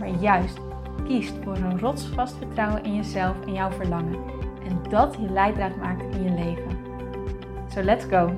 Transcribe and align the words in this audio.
maar 0.00 0.20
juist 0.20 0.58
kiest 1.04 1.34
voor 1.42 1.56
een 1.56 1.78
rotsvast 1.78 2.36
vertrouwen 2.36 2.84
in 2.84 2.94
jezelf 2.94 3.46
en 3.46 3.52
jouw 3.52 3.70
verlangen. 3.70 4.24
En 4.64 4.82
dat 4.88 5.14
je 5.14 5.30
leidraad 5.30 5.76
maakt 5.76 6.14
in 6.14 6.22
je 6.22 6.30
leven. 6.30 6.78
So 7.68 7.82
let's 7.82 8.04
go! 8.04 8.36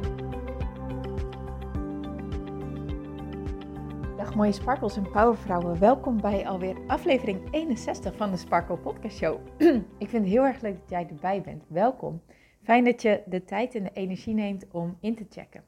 Dag 4.17 4.35
mooie 4.35 4.53
sparkles 4.53 4.97
en 4.97 5.11
powervrouwen. 5.11 5.79
Welkom 5.79 6.21
bij 6.21 6.47
alweer 6.47 6.77
aflevering 6.87 7.49
61 7.51 8.17
van 8.17 8.31
de 8.31 8.37
Sparkle 8.37 8.77
Podcast 8.77 9.17
Show. 9.17 9.41
Ik 9.99 10.09
vind 10.09 10.13
het 10.13 10.33
heel 10.33 10.45
erg 10.45 10.61
leuk 10.61 10.79
dat 10.81 10.91
jij 10.91 11.07
erbij 11.09 11.43
bent. 11.43 11.65
Welkom. 11.69 12.23
Fijn 12.63 12.85
dat 12.85 13.03
je 13.03 13.23
de 13.27 13.45
tijd 13.45 13.75
en 13.75 13.83
de 13.83 13.91
energie 13.93 14.35
neemt 14.35 14.67
om 14.71 14.97
in 15.01 15.15
te 15.15 15.27
checken. 15.31 15.63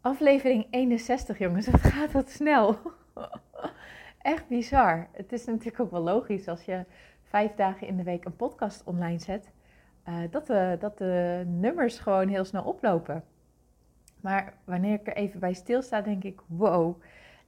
Aflevering 0.00 0.66
61, 0.70 1.38
jongens. 1.38 1.66
Het 1.66 1.80
gaat 1.80 2.12
wat 2.12 2.30
snel. 2.30 2.78
echt 4.22 4.48
bizar. 4.48 5.08
Het 5.12 5.32
is 5.32 5.44
natuurlijk 5.44 5.80
ook 5.80 5.90
wel 5.90 6.02
logisch 6.02 6.48
als 6.48 6.64
je 6.64 6.84
vijf 7.22 7.54
dagen 7.54 7.86
in 7.86 7.96
de 7.96 8.02
week 8.02 8.24
een 8.24 8.36
podcast 8.36 8.84
online 8.84 9.18
zet, 9.18 9.50
uh, 10.08 10.20
dat, 10.30 10.46
de, 10.46 10.76
dat 10.80 10.98
de 10.98 11.44
nummers 11.46 11.98
gewoon 11.98 12.28
heel 12.28 12.44
snel 12.44 12.64
oplopen. 12.64 13.24
Maar 14.20 14.54
wanneer 14.64 14.94
ik 14.94 15.06
er 15.06 15.16
even 15.16 15.40
bij 15.40 15.52
stilsta, 15.52 16.00
denk 16.00 16.24
ik: 16.24 16.40
wow, 16.46 17.02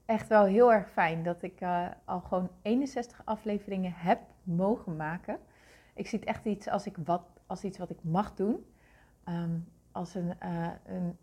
echt 0.05 0.29
wel 0.29 0.45
heel 0.45 0.73
erg 0.73 0.91
fijn 0.91 1.23
dat 1.23 1.43
ik 1.43 1.61
uh, 1.61 1.87
al 2.05 2.21
gewoon 2.21 2.51
61 2.63 3.23
afleveringen 3.25 3.93
heb 3.95 4.21
mogen 4.43 4.97
maken. 4.97 5.39
Ik 5.95 6.07
zie 6.07 6.19
het 6.19 6.29
echt 6.29 6.45
iets 6.45 6.69
als, 6.69 6.87
ik 6.87 6.97
wat, 7.05 7.23
als 7.47 7.65
iets 7.65 7.79
wat 7.79 7.91
ik 7.91 7.99
mag 8.03 8.35
doen. 8.35 8.65
Um, 9.29 9.73
als 9.93 10.15
een, 10.15 10.33
uh, 10.43 10.71
een, 10.85 11.19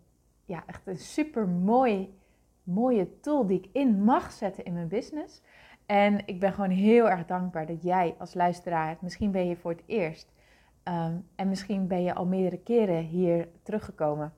ja, 0.45 0.63
echt 0.65 0.87
een 0.87 0.97
super 0.97 1.47
mooi 1.47 2.19
mooie 2.63 3.19
tool 3.19 3.45
die 3.47 3.57
ik 3.57 3.69
in 3.71 4.03
mag 4.03 4.31
zetten 4.31 4.65
in 4.65 4.73
mijn 4.73 4.87
business. 4.87 5.41
En 5.85 6.27
ik 6.27 6.39
ben 6.39 6.53
gewoon 6.53 6.69
heel 6.69 7.09
erg 7.09 7.25
dankbaar 7.25 7.65
dat 7.65 7.83
jij 7.83 8.15
als 8.17 8.33
luisteraar, 8.33 8.97
misschien 9.01 9.31
ben 9.31 9.47
je 9.47 9.55
voor 9.55 9.71
het 9.71 9.83
eerst 9.85 10.31
ehm, 10.83 11.15
en 11.35 11.49
misschien 11.49 11.87
ben 11.87 12.03
je 12.03 12.13
al 12.13 12.25
meerdere 12.25 12.63
keren 12.63 13.03
hier 13.03 13.47
teruggekomen. 13.63 14.33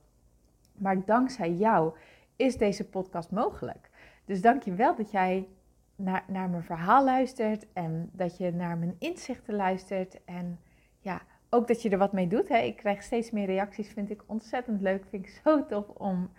Maar 0.72 1.04
dankzij 1.04 1.52
jou 1.52 1.92
is 2.36 2.56
deze 2.56 2.88
podcast 2.88 3.30
mogelijk. 3.30 3.90
Dus 4.24 4.40
dank 4.40 4.62
je 4.62 4.74
wel 4.74 4.94
dat 4.94 5.10
jij 5.10 5.48
naar, 5.96 6.24
naar 6.26 6.50
mijn 6.50 6.62
verhaal 6.62 7.04
luistert 7.04 7.72
en 7.72 8.10
dat 8.12 8.36
je 8.36 8.52
naar 8.52 8.78
mijn 8.78 8.96
inzichten 8.98 9.54
luistert. 9.54 10.24
En 10.24 10.58
ja, 10.98 11.22
ook 11.50 11.68
dat 11.68 11.82
je 11.82 11.90
er 11.90 11.98
wat 11.98 12.12
mee 12.12 12.26
doet. 12.26 12.48
Hè. 12.48 12.58
Ik 12.58 12.76
krijg 12.76 13.02
steeds 13.02 13.30
meer 13.30 13.46
reacties, 13.46 13.88
vind 13.88 14.10
ik 14.10 14.22
ontzettend 14.26 14.80
leuk. 14.80 15.04
Vind 15.08 15.26
ik 15.26 15.40
zo 15.44 15.66
tof 15.66 15.88
om 15.88 16.30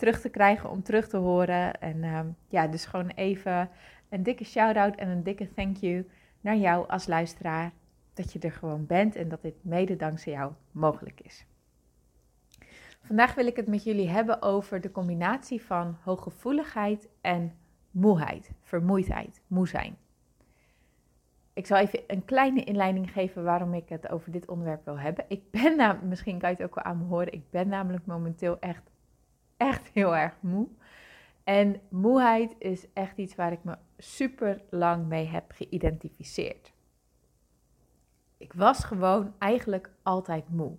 terug 0.00 0.20
te 0.20 0.28
krijgen, 0.28 0.70
om 0.70 0.82
terug 0.82 1.08
te 1.08 1.16
horen. 1.16 1.80
En 1.80 1.96
uh, 1.96 2.20
ja, 2.48 2.66
dus 2.66 2.84
gewoon 2.84 3.08
even 3.08 3.70
een 4.08 4.22
dikke 4.22 4.44
shout-out 4.44 4.96
en 4.96 5.08
een 5.08 5.22
dikke 5.22 5.52
thank 5.54 5.76
you 5.76 6.08
naar 6.40 6.56
jou 6.56 6.88
als 6.88 7.06
luisteraar. 7.06 7.72
Dat 8.14 8.32
je 8.32 8.38
er 8.38 8.52
gewoon 8.52 8.86
bent 8.86 9.16
en 9.16 9.28
dat 9.28 9.42
dit 9.42 9.64
mede 9.64 9.96
dankzij 9.96 10.32
jou 10.32 10.52
mogelijk 10.70 11.20
is. 11.20 11.46
Vandaag 13.02 13.34
wil 13.34 13.46
ik 13.46 13.56
het 13.56 13.66
met 13.66 13.84
jullie 13.84 14.08
hebben 14.08 14.42
over 14.42 14.80
de 14.80 14.90
combinatie 14.90 15.62
van 15.62 15.96
hooggevoeligheid 16.02 17.08
en 17.20 17.54
moeheid, 17.90 18.50
vermoeidheid, 18.62 19.40
moe 19.46 19.68
zijn. 19.68 19.96
Ik 21.52 21.66
zal 21.66 21.78
even 21.78 22.00
een 22.06 22.24
kleine 22.24 22.64
inleiding 22.64 23.12
geven 23.12 23.44
waarom 23.44 23.74
ik 23.74 23.88
het 23.88 24.08
over 24.08 24.32
dit 24.32 24.48
onderwerp 24.48 24.84
wil 24.84 24.98
hebben. 24.98 25.24
Ik 25.28 25.50
ben 25.50 25.76
namelijk, 25.76 26.06
misschien 26.06 26.38
kan 26.38 26.50
je 26.50 26.56
het 26.56 26.64
ook 26.64 26.74
wel 26.74 26.84
aan 26.84 26.98
me 26.98 27.04
horen, 27.04 27.32
ik 27.32 27.50
ben 27.50 27.68
namelijk 27.68 28.06
momenteel 28.06 28.58
echt 28.58 28.89
echt 29.60 29.90
heel 29.92 30.16
erg 30.16 30.36
moe. 30.40 30.68
En 31.44 31.80
moeheid 31.88 32.54
is 32.58 32.86
echt 32.92 33.16
iets 33.16 33.34
waar 33.34 33.52
ik 33.52 33.64
me 33.64 33.76
super 33.98 34.62
lang 34.70 35.06
mee 35.06 35.26
heb 35.26 35.52
geïdentificeerd. 35.52 36.72
Ik 38.36 38.52
was 38.52 38.84
gewoon 38.84 39.34
eigenlijk 39.38 39.90
altijd 40.02 40.48
moe. 40.48 40.76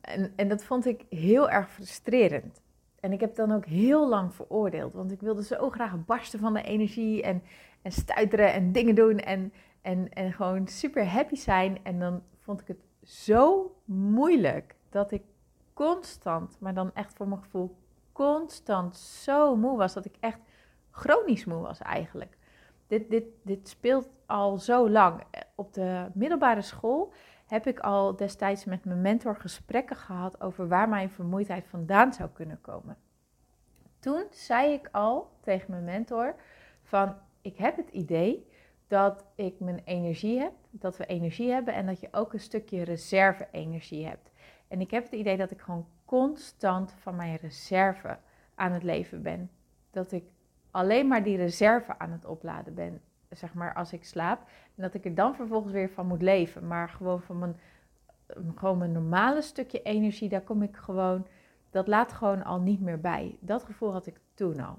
En, 0.00 0.32
en 0.36 0.48
dat 0.48 0.64
vond 0.64 0.86
ik 0.86 1.04
heel 1.08 1.50
erg 1.50 1.70
frustrerend. 1.70 2.62
En 3.00 3.12
ik 3.12 3.20
heb 3.20 3.34
dan 3.34 3.52
ook 3.52 3.64
heel 3.64 4.08
lang 4.08 4.34
veroordeeld, 4.34 4.92
want 4.92 5.12
ik 5.12 5.20
wilde 5.20 5.44
zo 5.44 5.70
graag 5.70 6.04
barsten 6.04 6.38
van 6.38 6.54
de 6.54 6.62
energie 6.62 7.22
en, 7.22 7.42
en 7.82 7.92
stuiteren 7.92 8.52
en 8.52 8.72
dingen 8.72 8.94
doen 8.94 9.18
en, 9.18 9.52
en, 9.82 10.12
en 10.12 10.32
gewoon 10.32 10.66
super 10.66 11.06
happy 11.06 11.34
zijn. 11.34 11.78
En 11.82 11.98
dan 11.98 12.22
vond 12.38 12.60
ik 12.60 12.66
het 12.66 12.84
zo 13.02 13.74
moeilijk 13.84 14.74
dat 14.88 15.12
ik 15.12 15.22
constant, 15.78 16.56
maar 16.60 16.74
dan 16.74 16.94
echt 16.94 17.12
voor 17.14 17.28
mijn 17.28 17.42
gevoel 17.42 17.76
constant 18.12 18.96
zo 18.96 19.56
moe 19.56 19.76
was 19.76 19.94
dat 19.94 20.04
ik 20.04 20.16
echt 20.20 20.38
chronisch 20.90 21.44
moe 21.44 21.60
was 21.60 21.78
eigenlijk. 21.78 22.38
Dit, 22.86 23.10
dit, 23.10 23.24
dit 23.42 23.68
speelt 23.68 24.08
al 24.26 24.58
zo 24.58 24.90
lang. 24.90 25.22
Op 25.54 25.74
de 25.74 26.10
middelbare 26.14 26.62
school 26.62 27.12
heb 27.46 27.66
ik 27.66 27.80
al 27.80 28.16
destijds 28.16 28.64
met 28.64 28.84
mijn 28.84 29.00
mentor 29.00 29.36
gesprekken 29.36 29.96
gehad 29.96 30.40
over 30.40 30.68
waar 30.68 30.88
mijn 30.88 31.10
vermoeidheid 31.10 31.66
vandaan 31.66 32.12
zou 32.12 32.28
kunnen 32.30 32.60
komen. 32.60 32.96
Toen 33.98 34.24
zei 34.30 34.72
ik 34.72 34.88
al 34.92 35.30
tegen 35.40 35.70
mijn 35.70 35.84
mentor 35.84 36.34
van 36.82 37.14
ik 37.40 37.56
heb 37.56 37.76
het 37.76 37.90
idee 37.90 38.46
dat 38.86 39.24
ik 39.34 39.60
mijn 39.60 39.82
energie 39.84 40.38
heb, 40.38 40.52
dat 40.70 40.96
we 40.96 41.06
energie 41.06 41.50
hebben 41.50 41.74
en 41.74 41.86
dat 41.86 42.00
je 42.00 42.08
ook 42.10 42.32
een 42.32 42.40
stukje 42.40 42.82
reserve-energie 42.82 44.06
hebt. 44.06 44.27
En 44.68 44.80
ik 44.80 44.90
heb 44.90 45.04
het 45.04 45.12
idee 45.12 45.36
dat 45.36 45.50
ik 45.50 45.60
gewoon 45.60 45.86
constant 46.04 46.92
van 46.92 47.16
mijn 47.16 47.36
reserve 47.36 48.18
aan 48.54 48.72
het 48.72 48.82
leven 48.82 49.22
ben. 49.22 49.50
Dat 49.90 50.12
ik 50.12 50.24
alleen 50.70 51.08
maar 51.08 51.22
die 51.22 51.36
reserve 51.36 51.98
aan 51.98 52.10
het 52.10 52.24
opladen 52.24 52.74
ben, 52.74 53.00
zeg 53.30 53.54
maar, 53.54 53.74
als 53.74 53.92
ik 53.92 54.04
slaap. 54.04 54.40
En 54.74 54.82
dat 54.82 54.94
ik 54.94 55.04
er 55.04 55.14
dan 55.14 55.34
vervolgens 55.34 55.72
weer 55.72 55.90
van 55.90 56.06
moet 56.06 56.22
leven. 56.22 56.66
Maar 56.66 56.88
gewoon 56.88 57.20
van 57.20 57.38
mijn, 57.38 57.56
gewoon 58.54 58.78
mijn 58.78 58.92
normale 58.92 59.42
stukje 59.42 59.82
energie, 59.82 60.28
daar 60.28 60.40
kom 60.40 60.62
ik 60.62 60.76
gewoon, 60.76 61.26
dat 61.70 61.86
laat 61.86 62.12
gewoon 62.12 62.44
al 62.44 62.60
niet 62.60 62.80
meer 62.80 63.00
bij. 63.00 63.36
Dat 63.40 63.64
gevoel 63.64 63.92
had 63.92 64.06
ik 64.06 64.20
toen 64.34 64.60
al. 64.60 64.78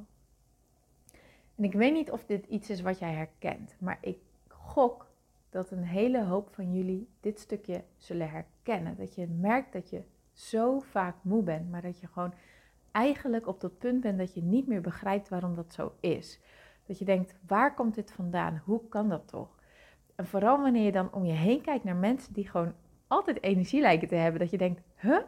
En 1.55 1.63
ik 1.63 1.73
weet 1.73 1.93
niet 1.93 2.11
of 2.11 2.25
dit 2.25 2.45
iets 2.45 2.69
is 2.69 2.81
wat 2.81 2.99
jij 2.99 3.13
herkent, 3.13 3.75
maar 3.79 3.97
ik 4.01 4.17
gok 4.47 5.07
dat 5.49 5.71
een 5.71 5.83
hele 5.83 6.23
hoop 6.23 6.53
van 6.53 6.73
jullie 6.73 7.09
dit 7.19 7.39
stukje 7.39 7.83
zullen 7.97 8.29
herkennen. 8.29 8.58
Dat 8.97 9.15
je 9.15 9.27
merkt 9.27 9.73
dat 9.73 9.89
je 9.89 10.03
zo 10.33 10.79
vaak 10.79 11.15
moe 11.21 11.43
bent, 11.43 11.69
maar 11.71 11.81
dat 11.81 11.99
je 11.99 12.07
gewoon 12.07 12.33
eigenlijk 12.91 13.47
op 13.47 13.61
dat 13.61 13.77
punt 13.77 14.01
bent 14.01 14.17
dat 14.17 14.33
je 14.33 14.41
niet 14.41 14.67
meer 14.67 14.81
begrijpt 14.81 15.29
waarom 15.29 15.55
dat 15.55 15.73
zo 15.73 15.93
is. 15.99 16.39
Dat 16.85 16.99
je 16.99 17.05
denkt, 17.05 17.35
waar 17.47 17.73
komt 17.73 17.95
dit 17.95 18.11
vandaan? 18.11 18.61
Hoe 18.65 18.87
kan 18.89 19.09
dat 19.09 19.27
toch? 19.27 19.59
En 20.15 20.27
vooral 20.27 20.61
wanneer 20.61 20.85
je 20.85 20.91
dan 20.91 21.13
om 21.13 21.25
je 21.25 21.33
heen 21.33 21.61
kijkt 21.61 21.83
naar 21.83 21.95
mensen 21.95 22.33
die 22.33 22.49
gewoon 22.49 22.73
altijd 23.07 23.43
energie 23.43 23.81
lijken 23.81 24.07
te 24.07 24.15
hebben, 24.15 24.39
dat 24.39 24.49
je 24.49 24.57
denkt, 24.57 24.81
huh? 24.95 25.21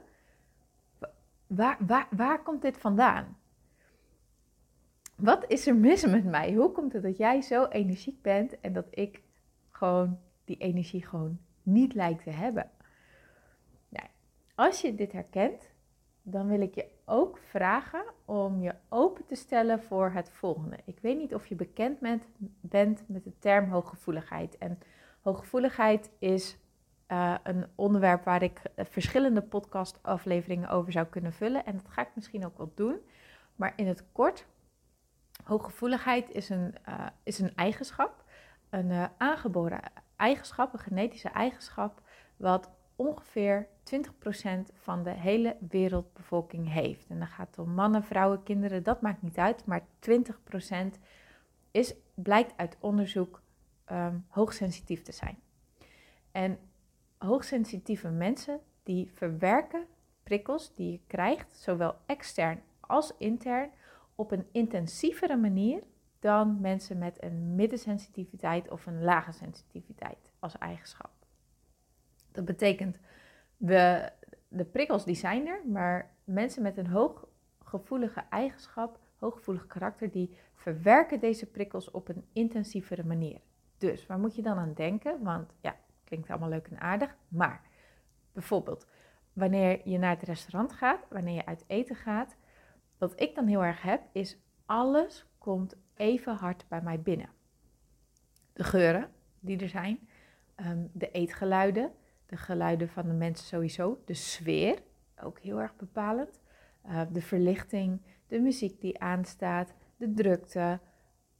Waar, 1.47 1.77
waar, 1.87 2.07
waar 2.11 2.43
komt 2.43 2.61
dit 2.61 2.77
vandaan? 2.77 3.37
Wat 5.15 5.45
is 5.47 5.67
er 5.67 5.75
mis 5.75 6.05
met 6.05 6.25
mij? 6.25 6.53
Hoe 6.53 6.71
komt 6.71 6.93
het 6.93 7.03
dat 7.03 7.17
jij 7.17 7.41
zo 7.41 7.65
energiek 7.65 8.21
bent 8.21 8.59
en 8.59 8.73
dat 8.73 8.87
ik 8.89 9.21
gewoon 9.69 10.19
die 10.45 10.57
energie 10.57 11.05
gewoon 11.05 11.39
niet 11.63 11.93
lijkt 11.93 12.23
te 12.23 12.29
hebben. 12.29 12.69
Als 14.61 14.81
je 14.81 14.95
dit 14.95 15.11
herkent, 15.11 15.71
dan 16.21 16.47
wil 16.47 16.61
ik 16.61 16.75
je 16.75 16.87
ook 17.05 17.37
vragen 17.37 18.03
om 18.25 18.61
je 18.61 18.75
open 18.89 19.25
te 19.25 19.35
stellen 19.35 19.83
voor 19.83 20.11
het 20.11 20.29
volgende. 20.29 20.77
Ik 20.85 20.99
weet 20.99 21.17
niet 21.17 21.33
of 21.33 21.47
je 21.47 21.55
bekend 21.55 21.99
bent, 22.61 23.07
met 23.07 23.23
de 23.23 23.37
term 23.39 23.69
hooggevoeligheid. 23.69 24.57
En 24.57 24.79
hooggevoeligheid 25.21 26.11
is 26.19 26.57
uh, 27.07 27.35
een 27.43 27.65
onderwerp 27.75 28.23
waar 28.23 28.43
ik 28.43 28.61
eh, 28.75 28.85
verschillende 28.85 29.41
podcastafleveringen 29.41 30.69
over 30.69 30.91
zou 30.91 31.05
kunnen 31.05 31.33
vullen. 31.33 31.65
En 31.65 31.73
dat 31.73 31.87
ga 31.87 32.01
ik 32.01 32.15
misschien 32.15 32.45
ook 32.45 32.57
wel 32.57 32.71
doen. 32.75 32.99
Maar 33.55 33.73
in 33.75 33.87
het 33.87 34.11
kort, 34.11 34.45
hooggevoeligheid 35.43 36.29
is 36.29 36.49
een, 36.49 36.75
uh, 36.89 37.07
is 37.23 37.39
een 37.39 37.55
eigenschap 37.55 38.23
een 38.69 39.09
aangeboren 39.17 39.81
eigenschap, 40.15 40.73
een 40.73 40.79
genetische 40.79 41.29
eigenschap, 41.29 42.01
wat 42.37 42.69
ongeveer 42.95 43.67
20% 43.83 44.73
van 44.73 45.03
de 45.03 45.09
hele 45.09 45.57
wereldbevolking 45.69 46.71
heeft. 46.71 47.09
En 47.09 47.19
dan 47.19 47.27
gaat 47.27 47.47
het 47.47 47.59
om 47.59 47.73
mannen, 47.73 48.03
vrouwen, 48.03 48.43
kinderen, 48.43 48.83
dat 48.83 49.01
maakt 49.01 49.21
niet 49.21 49.37
uit, 49.37 49.65
maar 49.65 49.85
20% 50.09 50.99
is, 51.71 51.93
blijkt 52.13 52.53
uit 52.57 52.77
onderzoek 52.79 53.41
um, 53.91 54.25
hoogsensitief 54.27 55.01
te 55.01 55.11
zijn. 55.11 55.37
En 56.31 56.59
hoogsensitieve 57.17 58.09
mensen 58.09 58.59
die 58.83 59.11
verwerken 59.13 59.85
prikkels 60.23 60.73
die 60.73 60.91
je 60.91 60.99
krijgt, 61.07 61.57
zowel 61.57 61.95
extern 62.05 62.61
als 62.79 63.13
intern, 63.17 63.69
op 64.15 64.31
een 64.31 64.47
intensievere 64.51 65.37
manier 65.37 65.83
dan 66.19 66.61
mensen 66.61 66.97
met 66.97 67.23
een 67.23 67.55
middensensitiviteit 67.55 68.69
of 68.69 68.85
een 68.85 69.03
lage 69.03 69.31
sensitiviteit 69.31 70.31
als 70.39 70.57
eigenschap. 70.57 71.11
Dat 72.31 72.45
betekent, 72.45 72.97
de 74.47 74.65
prikkels 74.71 75.05
die 75.05 75.15
zijn 75.15 75.47
er, 75.47 75.61
maar 75.65 76.15
mensen 76.23 76.61
met 76.61 76.77
een 76.77 76.87
hooggevoelige 76.87 78.23
eigenschap, 78.29 78.99
hooggevoelig 79.17 79.67
karakter, 79.67 80.11
die 80.11 80.37
verwerken 80.53 81.19
deze 81.19 81.45
prikkels 81.45 81.91
op 81.91 82.09
een 82.09 82.25
intensievere 82.33 83.03
manier. 83.03 83.39
Dus 83.77 84.05
waar 84.05 84.19
moet 84.19 84.35
je 84.35 84.41
dan 84.41 84.57
aan 84.57 84.73
denken? 84.73 85.23
Want 85.23 85.53
ja, 85.61 85.75
klinkt 86.03 86.29
allemaal 86.29 86.49
leuk 86.49 86.67
en 86.67 86.79
aardig, 86.79 87.15
maar 87.27 87.61
bijvoorbeeld 88.33 88.87
wanneer 89.33 89.89
je 89.89 89.97
naar 89.97 90.15
het 90.15 90.23
restaurant 90.23 90.73
gaat, 90.73 91.05
wanneer 91.09 91.35
je 91.35 91.45
uit 91.45 91.63
eten 91.67 91.95
gaat, 91.95 92.35
wat 92.97 93.21
ik 93.21 93.35
dan 93.35 93.47
heel 93.47 93.63
erg 93.63 93.81
heb, 93.81 94.01
is 94.11 94.37
alles 94.65 95.25
komt 95.37 95.75
even 95.95 96.35
hard 96.35 96.65
bij 96.67 96.81
mij 96.81 97.01
binnen. 97.01 97.29
De 98.53 98.63
geuren 98.63 99.11
die 99.39 99.59
er 99.59 99.69
zijn, 99.69 100.09
ehm, 100.55 100.85
de 100.91 101.11
eetgeluiden, 101.11 101.91
de 102.31 102.37
geluiden 102.37 102.89
van 102.89 103.07
de 103.07 103.13
mensen 103.13 103.45
sowieso, 103.45 104.01
de 104.05 104.13
sfeer, 104.13 104.81
ook 105.23 105.39
heel 105.39 105.61
erg 105.61 105.75
bepalend, 105.75 106.39
uh, 106.85 107.01
de 107.11 107.21
verlichting, 107.21 108.01
de 108.27 108.39
muziek 108.39 108.81
die 108.81 108.99
aanstaat, 108.99 109.73
de 109.97 110.13
drukte, 110.13 110.79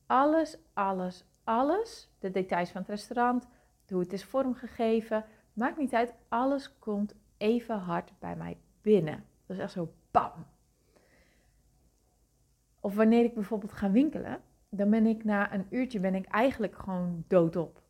alles, 0.05 0.57
alles, 0.73 1.25
alles, 1.43 2.09
de 2.19 2.31
details 2.31 2.71
van 2.71 2.81
het 2.81 2.89
restaurant, 2.89 3.47
hoe 3.87 3.99
het 3.99 4.13
is 4.13 4.25
vormgegeven, 4.25 5.25
maakt 5.53 5.77
niet 5.77 5.93
uit, 5.93 6.13
alles 6.27 6.77
komt 6.79 7.15
even 7.37 7.77
hard 7.77 8.13
bij 8.19 8.35
mij 8.35 8.57
binnen. 8.81 9.25
Dat 9.45 9.57
is 9.57 9.63
echt 9.63 9.71
zo 9.71 9.93
bam. 10.11 10.45
Of 12.79 12.95
wanneer 12.95 13.23
ik 13.23 13.33
bijvoorbeeld 13.33 13.73
ga 13.73 13.91
winkelen, 13.91 14.41
dan 14.69 14.89
ben 14.89 15.05
ik 15.05 15.23
na 15.23 15.53
een 15.53 15.65
uurtje 15.69 15.99
ben 15.99 16.15
ik 16.15 16.25
eigenlijk 16.25 16.75
gewoon 16.75 17.23
doodop. 17.27 17.81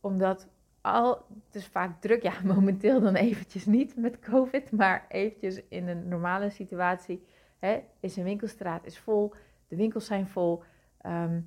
Omdat 0.00 0.48
al, 0.84 1.26
is 1.52 1.66
vaak 1.66 2.00
druk, 2.00 2.22
ja 2.22 2.32
momenteel 2.54 3.00
dan 3.00 3.14
eventjes 3.14 3.66
niet 3.66 3.96
met 3.96 4.18
COVID, 4.18 4.72
maar 4.72 5.06
eventjes 5.08 5.60
in 5.68 5.88
een 5.88 6.08
normale 6.08 6.50
situatie 6.50 7.24
hè, 7.58 7.82
is 8.00 8.16
een 8.16 8.24
winkelstraat 8.24 8.86
is 8.86 8.98
vol, 8.98 9.34
de 9.68 9.76
winkels 9.76 10.06
zijn 10.06 10.28
vol. 10.28 10.62
Ehm, 11.00 11.40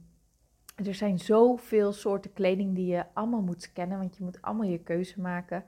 er 0.76 0.96
zijn 0.96 1.20
zoveel 1.20 1.92
soorten 1.92 2.34
kleding 2.34 2.76
die 2.76 2.86
je 2.86 3.06
allemaal 3.14 3.42
moet 3.42 3.62
scannen, 3.62 3.98
want 3.98 4.18
je 4.18 4.24
moet 4.24 4.42
allemaal 4.42 4.68
je 4.68 4.80
keuze 4.80 5.22
maken. 5.22 5.64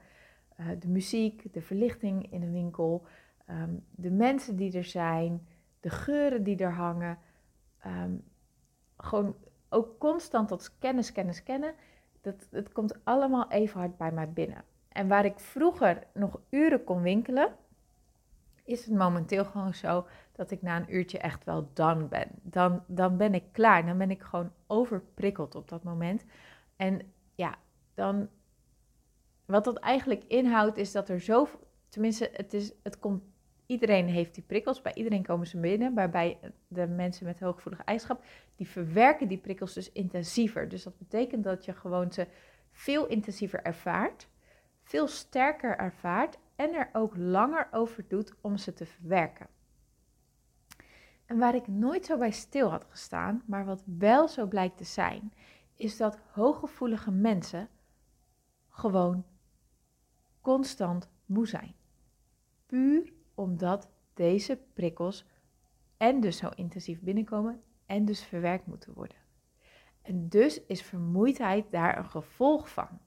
Uh, 0.60 0.68
de 0.80 0.88
muziek, 0.88 1.54
de 1.54 1.62
verlichting 1.62 2.32
in 2.32 2.42
een 2.42 2.52
winkel, 2.52 3.06
ehm, 3.46 3.74
de 3.92 4.12
mensen 4.12 4.56
die 4.56 4.78
er 4.78 4.84
zijn, 4.84 5.48
de 5.80 5.90
geuren 5.90 6.44
die 6.44 6.58
er 6.58 6.74
hangen. 6.74 7.18
Ehm, 7.80 8.12
gewoon 8.98 9.36
ook 9.70 10.00
constant 10.00 10.50
dat 10.50 10.64
scannen, 10.64 11.04
scannen, 11.04 11.34
scannen. 11.34 11.74
Dat, 12.22 12.48
het 12.52 12.72
komt 12.72 13.06
allemaal 13.06 13.52
even 13.52 13.80
hard 13.80 13.98
bij 13.98 14.12
mij 14.12 14.30
binnen. 14.30 14.64
En 14.90 15.08
waar 15.08 15.26
ik 15.26 15.40
vroeger 15.40 16.04
nog 16.14 16.40
uren 16.50 16.84
kon 16.84 17.02
winkelen, 17.02 17.56
is 18.64 18.86
het 18.86 18.96
momenteel 18.96 19.46
gewoon 19.46 19.74
zo 19.74 20.06
dat 20.32 20.52
ik 20.52 20.62
na 20.62 20.78
een 20.78 20.96
uurtje 20.96 21.18
echt 21.18 21.44
wel 21.44 21.70
done 21.74 22.04
ben. 22.04 22.28
Dan, 22.42 22.84
dan 22.88 23.18
ben 23.18 23.34
ik 23.34 23.44
klaar. 23.52 23.86
Dan 23.86 23.98
ben 23.98 24.12
ik 24.12 24.22
gewoon 24.22 24.52
overprikkeld 24.68 25.56
op 25.56 25.70
dat 25.70 25.84
moment. 25.84 26.26
En 26.76 27.14
ja, 27.36 27.56
dan. 27.94 28.30
Wat 29.46 29.64
dat 29.64 29.78
eigenlijk 29.78 30.24
inhoudt, 30.24 30.78
is 30.78 30.92
dat 30.92 31.10
er 31.10 31.20
zo. 31.20 31.48
Tenminste, 31.88 32.30
het, 32.34 32.54
is, 32.54 32.74
het 32.84 33.00
komt 33.00 33.24
Iedereen 33.70 34.08
heeft 34.08 34.36
die 34.36 34.44
prikkels, 34.44 34.82
bij 34.82 34.94
iedereen 34.94 35.24
komen 35.24 35.48
ze 35.48 35.60
binnen, 35.60 35.94
waarbij 35.94 36.40
de 36.68 36.88
mensen 36.88 37.26
met 37.26 37.40
hooggevoelige 37.40 37.84
eigenschap, 37.84 38.24
die 38.56 38.68
verwerken 38.68 39.28
die 39.28 39.38
prikkels 39.38 39.74
dus 39.74 39.92
intensiever. 39.92 40.70
Dus 40.70 40.84
dat 40.84 40.98
betekent 40.98 41.44
dat 41.44 41.66
je 41.66 41.74
gewoon 41.74 42.12
ze 42.12 42.28
veel 42.72 43.08
intensiever 43.08 43.64
ervaart, 43.64 44.28
veel 44.84 45.08
sterker 45.08 45.78
ervaart 45.78 46.38
en 46.56 46.74
er 46.74 46.90
ook 46.94 47.18
langer 47.18 47.68
over 47.72 48.06
doet 48.08 48.34
om 48.42 48.58
ze 48.58 48.74
te 48.74 48.86
verwerken. 48.86 49.48
En 51.26 51.38
waar 51.38 51.56
ik 51.56 51.68
nooit 51.68 52.06
zo 52.06 52.18
bij 52.18 52.32
stil 52.32 52.70
had 52.70 52.86
gestaan, 52.90 53.44
maar 53.46 53.66
wat 53.66 53.84
wel 53.86 54.28
zo 54.28 54.48
blijkt 54.48 54.78
te 54.78 54.84
zijn, 54.84 55.34
is 55.76 55.98
dat 55.98 56.20
hooggevoelige 56.32 57.12
mensen 57.12 57.70
gewoon 58.70 59.26
constant 60.42 61.10
moe 61.26 61.48
zijn. 61.48 61.74
Puur 62.66 63.18
omdat 63.40 63.90
deze 64.14 64.60
prikkels 64.74 65.26
en 65.98 66.20
dus 66.20 66.38
zo 66.38 66.50
intensief 66.56 67.02
binnenkomen 67.02 67.62
en 67.86 68.06
dus 68.06 68.24
verwerkt 68.24 68.66
moeten 68.66 68.94
worden. 68.94 69.18
En 70.02 70.30
dus 70.30 70.66
is 70.66 70.82
vermoeidheid 70.82 71.72
daar 71.72 71.98
een 71.98 72.10
gevolg 72.10 72.70
van. 72.70 73.00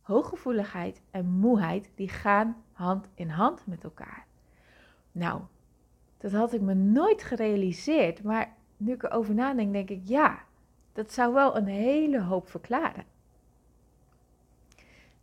Hooggevoeligheid 0.00 1.02
en 1.10 1.26
moeheid 1.30 1.90
die 1.94 2.08
gaan 2.08 2.64
hand 2.72 3.08
in 3.14 3.28
hand 3.28 3.66
met 3.66 3.84
elkaar. 3.84 4.26
Nou, 5.12 5.40
dat 6.18 6.32
had 6.32 6.52
ik 6.52 6.60
me 6.60 6.74
nooit 6.74 7.22
gerealiseerd, 7.22 8.22
maar 8.22 8.56
nu 8.76 8.92
ik 8.92 9.02
erover 9.02 9.34
nadenk, 9.34 9.72
denk 9.72 9.90
ik 9.90 10.02
ja, 10.04 10.44
dat 10.92 11.12
zou 11.12 11.34
wel 11.34 11.56
een 11.56 11.66
hele 11.66 12.22
hoop 12.22 12.48
verklaren. 12.48 13.04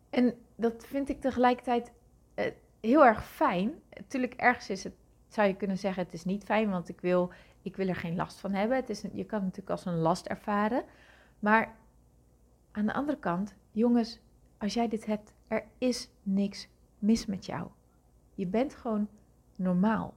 En 0.10 0.34
dat 0.56 0.86
vind 0.86 1.10
ik 1.10 1.22
tegelijkertijd 1.22 1.92
eh, 2.34 2.51
heel 2.81 3.06
erg 3.06 3.25
fijn. 3.25 3.74
Natuurlijk, 3.89 4.33
ergens 4.33 4.69
is 4.69 4.83
het, 4.83 4.94
zou 5.28 5.48
je 5.48 5.56
kunnen 5.56 5.78
zeggen, 5.78 6.04
het 6.04 6.13
is 6.13 6.25
niet 6.25 6.44
fijn, 6.44 6.69
want 6.69 6.89
ik 6.89 7.01
wil, 7.01 7.31
ik 7.62 7.75
wil 7.75 7.88
er 7.88 7.95
geen 7.95 8.16
last 8.16 8.39
van 8.39 8.54
hebben. 8.54 8.78
Het 8.78 8.89
is, 8.89 9.01
je 9.01 9.25
kan 9.25 9.44
het 9.44 9.48
natuurlijk 9.48 9.69
als 9.69 9.86
een 9.86 9.98
last 9.98 10.25
ervaren. 10.25 10.83
Maar 11.39 11.75
aan 12.72 12.86
de 12.86 12.94
andere 12.94 13.19
kant, 13.19 13.56
jongens, 13.72 14.19
als 14.57 14.74
jij 14.74 14.88
dit 14.88 15.06
hebt, 15.06 15.33
er 15.48 15.63
is 15.78 16.10
niks 16.24 16.68
mis 17.00 17.25
met 17.25 17.45
jou. 17.45 17.68
Je 18.36 18.48
bent 18.48 18.75
gewoon 18.75 19.10
normaal. 19.56 20.13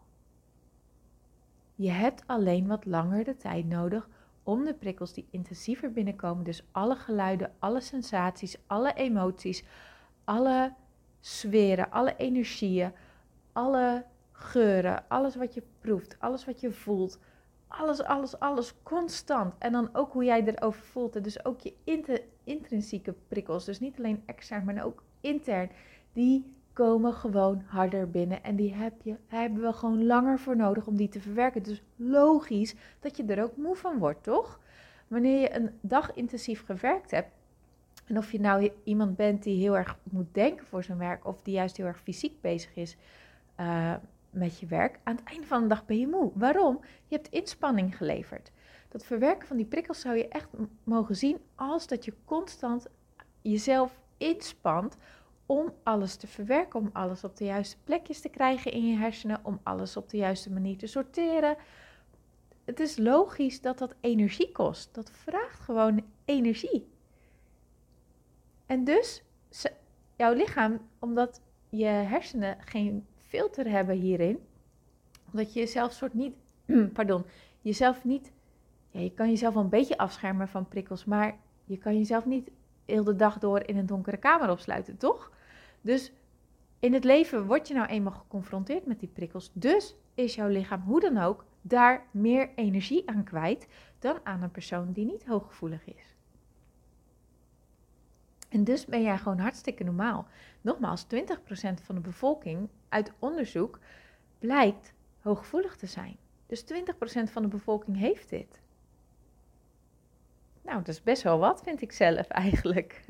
Je 1.75 1.91
hebt 1.91 2.23
alleen 2.27 2.67
wat 2.67 2.85
langer 2.85 3.25
de 3.25 3.37
tijd 3.37 3.67
nodig 3.67 4.09
om 4.43 4.65
de 4.65 4.75
prikkels 4.75 5.13
die 5.13 5.27
intensiever 5.31 5.93
binnenkomen, 5.93 6.45
dus 6.45 6.67
alle 6.73 6.97
geluiden, 6.97 7.53
alle 7.59 7.81
sensaties, 7.81 8.59
alle 8.67 8.93
emoties, 8.93 9.65
alle 10.25 10.75
sferen, 11.25 11.91
alle 11.91 12.17
energieën, 12.17 12.93
alle 13.53 14.05
geuren, 14.33 15.05
alles 15.09 15.37
wat 15.37 15.55
je 15.55 15.63
proeft, 15.81 16.17
alles 16.19 16.45
wat 16.45 16.61
je 16.61 16.73
voelt. 16.73 17.19
Alles, 17.69 18.03
alles, 18.03 18.39
alles 18.39 18.75
constant. 18.83 19.55
En 19.59 19.73
dan 19.73 19.89
ook 19.93 20.13
hoe 20.13 20.25
jij 20.25 20.45
erover 20.45 20.83
voelt. 20.83 21.25
dus 21.25 21.45
ook 21.45 21.61
je 21.61 21.75
intrinsieke 22.45 23.15
prikkels. 23.29 23.65
Dus 23.65 23.81
niet 23.81 23.99
alleen 23.99 24.23
extern, 24.27 24.65
maar 24.65 24.85
ook 24.85 25.03
intern. 25.21 25.71
Die 26.13 26.55
komen 26.73 27.13
gewoon 27.13 27.63
harder 27.67 28.11
binnen. 28.11 28.43
En 28.43 28.57
die 28.57 28.75
heb 28.75 29.03
je, 29.03 29.17
hebben 29.27 29.63
we 29.63 29.73
gewoon 29.73 30.07
langer 30.07 30.39
voor 30.39 30.57
nodig 30.57 30.87
om 30.87 30.97
die 30.97 31.09
te 31.09 31.21
verwerken. 31.21 31.63
Dus 31.63 31.83
logisch 31.97 32.75
dat 33.01 33.17
je 33.17 33.25
er 33.25 33.43
ook 33.43 33.57
moe 33.57 33.77
van 33.77 33.99
wordt, 33.99 34.23
toch? 34.23 34.61
Wanneer 35.09 35.41
je 35.41 35.57
een 35.57 35.71
dag 35.81 36.15
intensief 36.15 36.65
gewerkt 36.65 37.11
hebt, 37.11 37.31
en 38.05 38.19
of 38.19 38.33
je 38.33 38.41
nou 38.41 38.71
iemand 38.85 39.17
bent 39.17 39.43
die 39.43 39.61
heel 39.61 39.77
erg 39.77 39.99
moet 40.03 40.35
denken 40.35 40.67
voor 40.67 40.85
zijn 40.85 40.99
werk, 40.99 41.27
of 41.27 41.43
die 41.43 41.55
juist 41.55 41.77
heel 41.77 41.87
erg 41.87 42.01
fysiek 42.01 42.41
bezig 42.41 42.77
is 42.77 42.97
uh, 43.61 43.95
met 44.31 44.59
je 44.59 44.67
werk, 44.67 44.99
aan 45.03 45.17
het 45.17 45.25
einde 45.25 45.47
van 45.47 45.63
de 45.63 45.69
dag 45.69 45.87
ben 45.87 45.99
je 45.99 46.09
moe. 46.09 46.31
Waarom? 46.35 46.81
Je 47.07 47.17
hebt 47.17 47.29
inspanning 47.29 47.97
geleverd. 47.97 48.53
Dat 48.89 49.05
verwerken 49.05 49.47
van 49.47 49.57
die 49.57 49.67
prikkels 49.67 50.01
zou 50.01 50.17
je 50.17 50.29
echt 50.29 50.49
mogen 50.85 51.17
zien 51.17 51.39
als 51.55 51.87
dat 51.87 52.05
je 52.05 52.15
constant 52.25 52.87
jezelf 53.43 54.01
inspant 54.17 54.97
om 55.47 55.73
alles 55.83 56.17
te 56.17 56.27
verwerken, 56.27 56.81
om 56.81 56.91
alles 56.93 57.25
op 57.25 57.37
de 57.37 57.45
juiste 57.45 57.77
plekjes 57.85 58.21
te 58.21 58.29
krijgen 58.29 58.73
in 58.73 58.87
je 58.87 58.97
hersenen, 58.97 59.41
om 59.43 59.61
alles 59.63 59.97
op 59.97 60.09
de 60.09 60.17
juiste 60.17 60.51
manier 60.51 60.77
te 60.77 60.87
sorteren. 60.87 61.57
Het 62.65 62.81
is 62.81 62.97
logisch 62.97 63.61
dat 63.61 63.79
dat 63.79 63.95
energie 64.01 64.53
kost. 64.53 64.95
Dat 64.95 65.11
vraagt 65.11 65.61
gewoon 65.61 66.05
energie. 66.25 66.87
En 68.67 68.85
dus, 68.85 69.23
jouw 70.17 70.33
lichaam, 70.33 70.81
omdat 70.99 71.41
je 71.69 71.85
hersenen 71.85 72.57
geen 72.61 73.07
filter 73.17 73.71
hebben 73.71 73.97
hierin, 73.97 74.39
omdat 75.33 75.53
je 75.53 75.61
jezelf 75.61 75.93
soort 75.93 76.15
niet, 76.15 76.35
pardon, 76.93 77.25
jezelf 77.61 78.05
niet, 78.05 78.33
ja, 78.91 79.01
je 79.01 79.13
kan 79.13 79.29
jezelf 79.29 79.55
wel 79.55 79.63
een 79.63 79.69
beetje 79.69 79.99
afschermen 79.99 80.49
van 80.49 80.69
prikkels, 80.69 81.05
maar 81.05 81.37
je 81.65 81.79
kan 81.79 81.99
jezelf 81.99 82.25
niet 82.25 82.51
heel 82.85 83.05
de 83.05 83.17
dag 83.17 83.39
door 83.39 83.67
in 83.67 83.77
een 83.77 83.87
donkere 83.87 84.17
kamer 84.17 84.51
opsluiten, 84.51 84.97
toch? 84.97 85.33
Dus 85.81 86.13
in 86.79 86.93
het 86.93 87.05
leven 87.05 87.47
word 87.47 87.69
je 87.69 87.75
nou 87.75 87.87
eenmaal 87.89 88.13
geconfronteerd 88.13 88.87
met 88.87 89.01
die 89.01 89.09
prikkels. 89.09 89.51
Dus 89.53 89.97
is 90.15 90.35
jouw 90.35 90.49
lichaam 90.49 90.81
hoe 90.81 91.01
dan 91.01 91.19
ook 91.19 91.45
daar 91.63 92.07
meer 92.11 92.51
energie 92.55 93.09
aan 93.09 93.25
kwijt 93.25 93.69
dan 93.99 94.19
aan 94.23 94.43
een 94.43 94.51
persoon 94.51 94.93
die 94.93 95.05
niet 95.05 95.25
hooggevoelig 95.25 95.87
is. 95.87 96.14
En 98.55 98.65
dus 98.65 98.85
ben 98.85 99.03
jij 99.03 99.19
gewoon 99.19 99.39
hartstikke 99.39 99.85
normaal. 99.85 100.27
Nogmaals, 100.61 101.05
20% 101.05 101.09
van 101.83 101.95
de 101.95 102.01
bevolking 102.01 102.69
uit 102.89 103.13
onderzoek 103.19 103.79
blijkt 104.39 104.95
hooggevoelig 105.21 105.77
te 105.77 105.87
zijn. 105.87 106.17
Dus 106.47 106.65
20% 106.65 106.67
van 107.25 107.43
de 107.43 107.49
bevolking 107.49 107.97
heeft 107.97 108.31
dit. 108.31 108.61
Nou, 110.63 110.79
dat 110.79 110.89
is 110.89 111.03
best 111.03 111.23
wel 111.23 111.39
wat, 111.39 111.63
vind 111.63 111.81
ik 111.83 111.93
zelf 111.93 112.29
eigenlijk. 112.45 113.05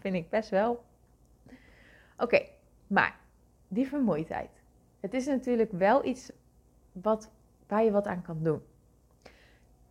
vind 0.00 0.14
ik 0.14 0.30
best 0.30 0.50
wel. 0.50 0.84
Oké, 2.16 2.46
maar 2.86 3.18
die 3.68 3.88
vermoeidheid. 3.88 4.62
Het 5.00 5.14
is 5.14 5.26
natuurlijk 5.26 5.72
wel 5.72 6.04
iets 6.04 6.30
wat, 6.92 7.30
waar 7.66 7.84
je 7.84 7.90
wat 7.90 8.06
aan 8.06 8.22
kan 8.22 8.42
doen. 8.42 8.62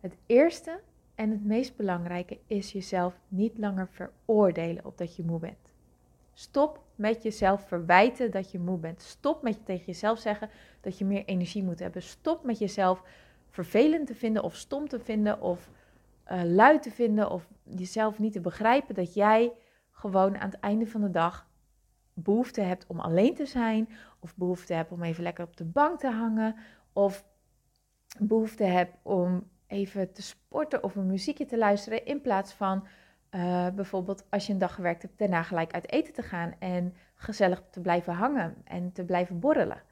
Het 0.00 0.16
eerste 0.26 0.80
en 1.18 1.30
het 1.30 1.44
meest 1.44 1.76
belangrijke 1.76 2.38
is 2.46 2.72
jezelf 2.72 3.20
niet 3.28 3.58
langer 3.58 3.88
veroordelen 3.88 4.84
op 4.84 4.98
dat 4.98 5.16
je 5.16 5.24
moe 5.24 5.38
bent. 5.38 5.74
Stop 6.32 6.84
met 6.94 7.22
jezelf 7.22 7.68
verwijten 7.68 8.30
dat 8.30 8.50
je 8.50 8.58
moe 8.58 8.78
bent. 8.78 9.02
Stop 9.02 9.42
met 9.42 9.66
tegen 9.66 9.86
jezelf 9.86 10.18
zeggen 10.18 10.50
dat 10.80 10.98
je 10.98 11.04
meer 11.04 11.24
energie 11.24 11.62
moet 11.62 11.78
hebben. 11.78 12.02
Stop 12.02 12.44
met 12.44 12.58
jezelf 12.58 13.02
vervelend 13.48 14.06
te 14.06 14.14
vinden 14.14 14.42
of 14.42 14.54
stom 14.54 14.88
te 14.88 15.00
vinden 15.00 15.40
of 15.40 15.70
uh, 16.30 16.42
lui 16.42 16.78
te 16.78 16.90
vinden 16.90 17.30
of 17.30 17.48
jezelf 17.62 18.18
niet 18.18 18.32
te 18.32 18.40
begrijpen 18.40 18.94
dat 18.94 19.14
jij 19.14 19.52
gewoon 19.90 20.38
aan 20.38 20.50
het 20.50 20.60
einde 20.60 20.86
van 20.86 21.00
de 21.00 21.10
dag 21.10 21.48
behoefte 22.14 22.60
hebt 22.60 22.86
om 22.86 23.00
alleen 23.00 23.34
te 23.34 23.46
zijn 23.46 23.88
of 24.18 24.36
behoefte 24.36 24.74
hebt 24.74 24.92
om 24.92 25.02
even 25.02 25.22
lekker 25.22 25.44
op 25.44 25.56
de 25.56 25.64
bank 25.64 25.98
te 25.98 26.10
hangen 26.10 26.56
of 26.92 27.24
behoefte 28.18 28.64
hebt 28.64 28.96
om 29.02 29.48
even 29.68 30.12
te 30.12 30.22
sporten 30.22 30.82
of 30.82 30.96
een 30.96 31.06
muziekje 31.06 31.44
te 31.44 31.58
luisteren 31.58 32.04
in 32.04 32.20
plaats 32.20 32.52
van 32.52 32.86
uh, 33.30 33.68
bijvoorbeeld 33.70 34.24
als 34.30 34.46
je 34.46 34.52
een 34.52 34.58
dag 34.58 34.74
gewerkt 34.74 35.02
hebt, 35.02 35.18
daarna 35.18 35.42
gelijk 35.42 35.72
uit 35.72 35.92
eten 35.92 36.12
te 36.12 36.22
gaan 36.22 36.54
en 36.58 36.94
gezellig 37.14 37.62
te 37.70 37.80
blijven 37.80 38.12
hangen 38.12 38.54
en 38.64 38.92
te 38.92 39.04
blijven 39.04 39.40
borrelen. 39.40 39.82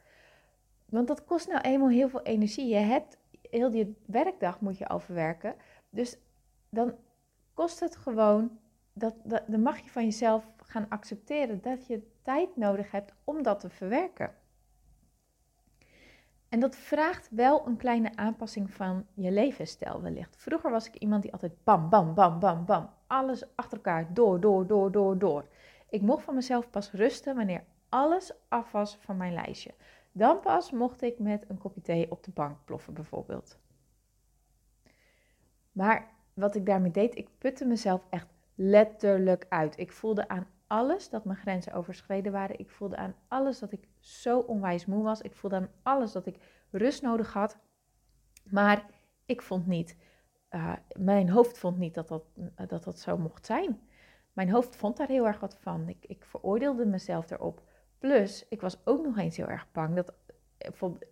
Want 0.84 1.08
dat 1.08 1.24
kost 1.24 1.48
nou 1.48 1.60
eenmaal 1.60 1.88
heel 1.88 2.08
veel 2.08 2.22
energie. 2.22 2.68
Je 2.68 2.76
hebt 2.76 3.18
heel 3.50 3.72
je 3.72 3.92
werkdag 4.06 4.60
moet 4.60 4.78
je 4.78 4.88
overwerken. 4.88 5.54
Dus 5.90 6.18
dan 6.70 6.94
kost 7.54 7.80
het 7.80 7.96
gewoon, 7.96 8.58
dat, 8.92 9.14
dat, 9.24 9.42
dan 9.46 9.62
mag 9.62 9.78
je 9.78 9.90
van 9.90 10.04
jezelf 10.04 10.50
gaan 10.56 10.86
accepteren 10.88 11.62
dat 11.62 11.86
je 11.86 12.10
tijd 12.22 12.56
nodig 12.56 12.90
hebt 12.90 13.12
om 13.24 13.42
dat 13.42 13.60
te 13.60 13.70
verwerken. 13.70 14.34
En 16.48 16.60
dat 16.60 16.76
vraagt 16.76 17.28
wel 17.30 17.66
een 17.66 17.76
kleine 17.76 18.16
aanpassing 18.16 18.70
van 18.70 19.06
je 19.14 19.30
levensstijl 19.30 20.02
wellicht. 20.02 20.36
Vroeger 20.36 20.70
was 20.70 20.86
ik 20.86 20.96
iemand 20.96 21.22
die 21.22 21.32
altijd 21.32 21.64
bam, 21.64 21.88
bam, 21.88 22.14
bam, 22.14 22.38
bam, 22.38 22.64
bam. 22.64 22.90
Alles 23.06 23.56
achter 23.56 23.76
elkaar, 23.76 24.14
door, 24.14 24.40
door, 24.40 24.66
door, 24.66 24.92
door, 24.92 25.18
door. 25.18 25.48
Ik 25.88 26.02
mocht 26.02 26.24
van 26.24 26.34
mezelf 26.34 26.70
pas 26.70 26.92
rusten 26.92 27.36
wanneer 27.36 27.64
alles 27.88 28.32
af 28.48 28.72
was 28.72 28.96
van 29.00 29.16
mijn 29.16 29.32
lijstje. 29.32 29.74
Dan 30.12 30.40
pas 30.40 30.70
mocht 30.70 31.02
ik 31.02 31.18
met 31.18 31.44
een 31.48 31.58
kopje 31.58 31.80
thee 31.80 32.10
op 32.10 32.24
de 32.24 32.30
bank 32.30 32.56
ploffen 32.64 32.94
bijvoorbeeld. 32.94 33.58
Maar 35.72 36.14
wat 36.34 36.54
ik 36.54 36.66
daarmee 36.66 36.90
deed, 36.90 37.16
ik 37.16 37.28
putte 37.38 37.64
mezelf 37.64 38.02
echt 38.10 38.26
letterlijk 38.54 39.46
uit. 39.48 39.78
Ik 39.78 39.92
voelde 39.92 40.28
aan 40.28 40.46
alles 40.66 41.08
dat 41.08 41.24
mijn 41.24 41.38
grenzen 41.38 41.72
overschreden 41.72 42.32
waren. 42.32 42.58
Ik 42.58 42.70
voelde 42.70 42.96
aan 42.96 43.14
alles 43.28 43.58
dat 43.58 43.72
ik 43.72 43.88
zo 43.98 44.38
onwijs 44.38 44.86
moe 44.86 45.02
was. 45.02 45.20
Ik 45.20 45.34
voelde 45.34 45.56
aan 45.56 45.70
alles 45.82 46.12
dat 46.12 46.26
ik 46.26 46.36
rust 46.70 47.02
nodig 47.02 47.32
had. 47.32 47.58
Maar 48.44 48.84
ik 49.26 49.42
vond 49.42 49.66
niet, 49.66 49.96
uh, 50.50 50.72
mijn 50.98 51.30
hoofd 51.30 51.58
vond 51.58 51.78
niet 51.78 51.94
dat 51.94 52.08
dat, 52.08 52.24
dat 52.68 52.84
dat 52.84 52.98
zo 52.98 53.18
mocht 53.18 53.46
zijn. 53.46 53.80
Mijn 54.32 54.50
hoofd 54.50 54.76
vond 54.76 54.96
daar 54.96 55.08
heel 55.08 55.26
erg 55.26 55.40
wat 55.40 55.56
van. 55.60 55.88
Ik, 55.88 56.04
ik 56.06 56.24
veroordeelde 56.24 56.86
mezelf 56.86 57.30
erop. 57.30 57.62
Plus, 57.98 58.48
ik 58.48 58.60
was 58.60 58.78
ook 58.84 59.04
nog 59.04 59.18
eens 59.18 59.36
heel 59.36 59.48
erg 59.48 59.72
bang 59.72 59.94
dat. 59.94 60.14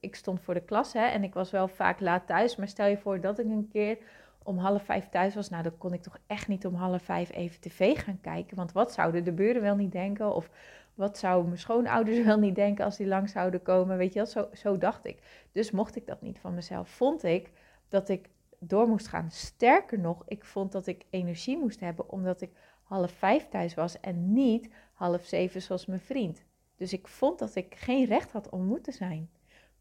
Ik 0.00 0.14
stond 0.14 0.40
voor 0.40 0.54
de 0.54 0.64
klas 0.64 0.92
hè, 0.92 1.06
en 1.06 1.24
ik 1.24 1.34
was 1.34 1.50
wel 1.50 1.68
vaak 1.68 2.00
laat 2.00 2.26
thuis. 2.26 2.56
Maar 2.56 2.68
stel 2.68 2.86
je 2.86 2.98
voor 2.98 3.20
dat 3.20 3.38
ik 3.38 3.46
een 3.46 3.68
keer 3.68 3.98
om 4.44 4.58
half 4.58 4.82
vijf 4.82 5.08
thuis 5.08 5.34
was, 5.34 5.48
nou 5.48 5.62
dan 5.62 5.78
kon 5.78 5.92
ik 5.92 6.02
toch 6.02 6.18
echt 6.26 6.48
niet 6.48 6.66
om 6.66 6.74
half 6.74 7.02
vijf 7.02 7.30
even 7.32 7.60
tv 7.60 7.98
gaan 7.98 8.20
kijken. 8.20 8.56
Want 8.56 8.72
wat 8.72 8.92
zouden 8.92 9.24
de 9.24 9.32
buren 9.32 9.62
wel 9.62 9.76
niet 9.76 9.92
denken? 9.92 10.34
Of 10.34 10.50
wat 10.94 11.18
zouden 11.18 11.48
mijn 11.48 11.60
schoonouders 11.60 12.24
wel 12.24 12.38
niet 12.38 12.54
denken 12.54 12.84
als 12.84 12.96
die 12.96 13.06
lang 13.06 13.28
zouden 13.28 13.62
komen? 13.62 13.96
Weet 13.96 14.12
je 14.12 14.18
wel, 14.18 14.26
zo, 14.26 14.48
zo 14.52 14.78
dacht 14.78 15.06
ik. 15.06 15.46
Dus 15.52 15.70
mocht 15.70 15.96
ik 15.96 16.06
dat 16.06 16.22
niet 16.22 16.38
van 16.38 16.54
mezelf, 16.54 16.88
vond 16.88 17.22
ik 17.22 17.50
dat 17.88 18.08
ik 18.08 18.28
door 18.58 18.88
moest 18.88 19.08
gaan. 19.08 19.30
Sterker 19.30 19.98
nog, 19.98 20.22
ik 20.26 20.44
vond 20.44 20.72
dat 20.72 20.86
ik 20.86 21.04
energie 21.10 21.58
moest 21.58 21.80
hebben 21.80 22.10
omdat 22.10 22.40
ik 22.40 22.50
half 22.82 23.10
vijf 23.10 23.48
thuis 23.48 23.74
was 23.74 24.00
en 24.00 24.32
niet 24.32 24.68
half 24.92 25.24
zeven 25.24 25.62
zoals 25.62 25.86
mijn 25.86 26.00
vriend. 26.00 26.44
Dus 26.76 26.92
ik 26.92 27.08
vond 27.08 27.38
dat 27.38 27.54
ik 27.54 27.74
geen 27.74 28.04
recht 28.04 28.32
had 28.32 28.48
om 28.48 28.64
moe 28.64 28.80
te 28.80 28.92
zijn. 28.92 29.30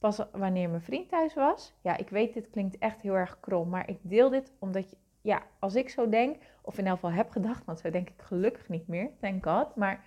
Pas 0.04 0.22
wanneer 0.32 0.70
mijn 0.70 0.82
vriend 0.82 1.10
thuis 1.10 1.34
was, 1.34 1.74
ja, 1.82 1.98
ik 1.98 2.10
weet, 2.10 2.34
dit 2.34 2.50
klinkt 2.50 2.78
echt 2.78 3.02
heel 3.02 3.14
erg 3.14 3.40
krom, 3.40 3.70
maar 3.70 3.90
ik 3.90 4.00
deel 4.02 4.30
dit 4.30 4.52
omdat, 4.60 4.90
je, 4.90 4.98
ja, 5.22 5.44
als 5.60 5.76
ik 5.76 5.90
zo 5.90 6.10
denk, 6.10 6.44
of 6.62 6.78
in 6.78 6.88
elk 6.88 7.00
geval 7.00 7.12
heb 7.12 7.30
gedacht, 7.30 7.66
want 7.66 7.80
zo 7.80 7.90
denk 7.90 8.10
ik 8.10 8.22
gelukkig 8.22 8.70
niet 8.70 8.88
meer, 8.88 9.10
thank 9.20 9.46
God, 9.46 9.76
maar 9.76 10.06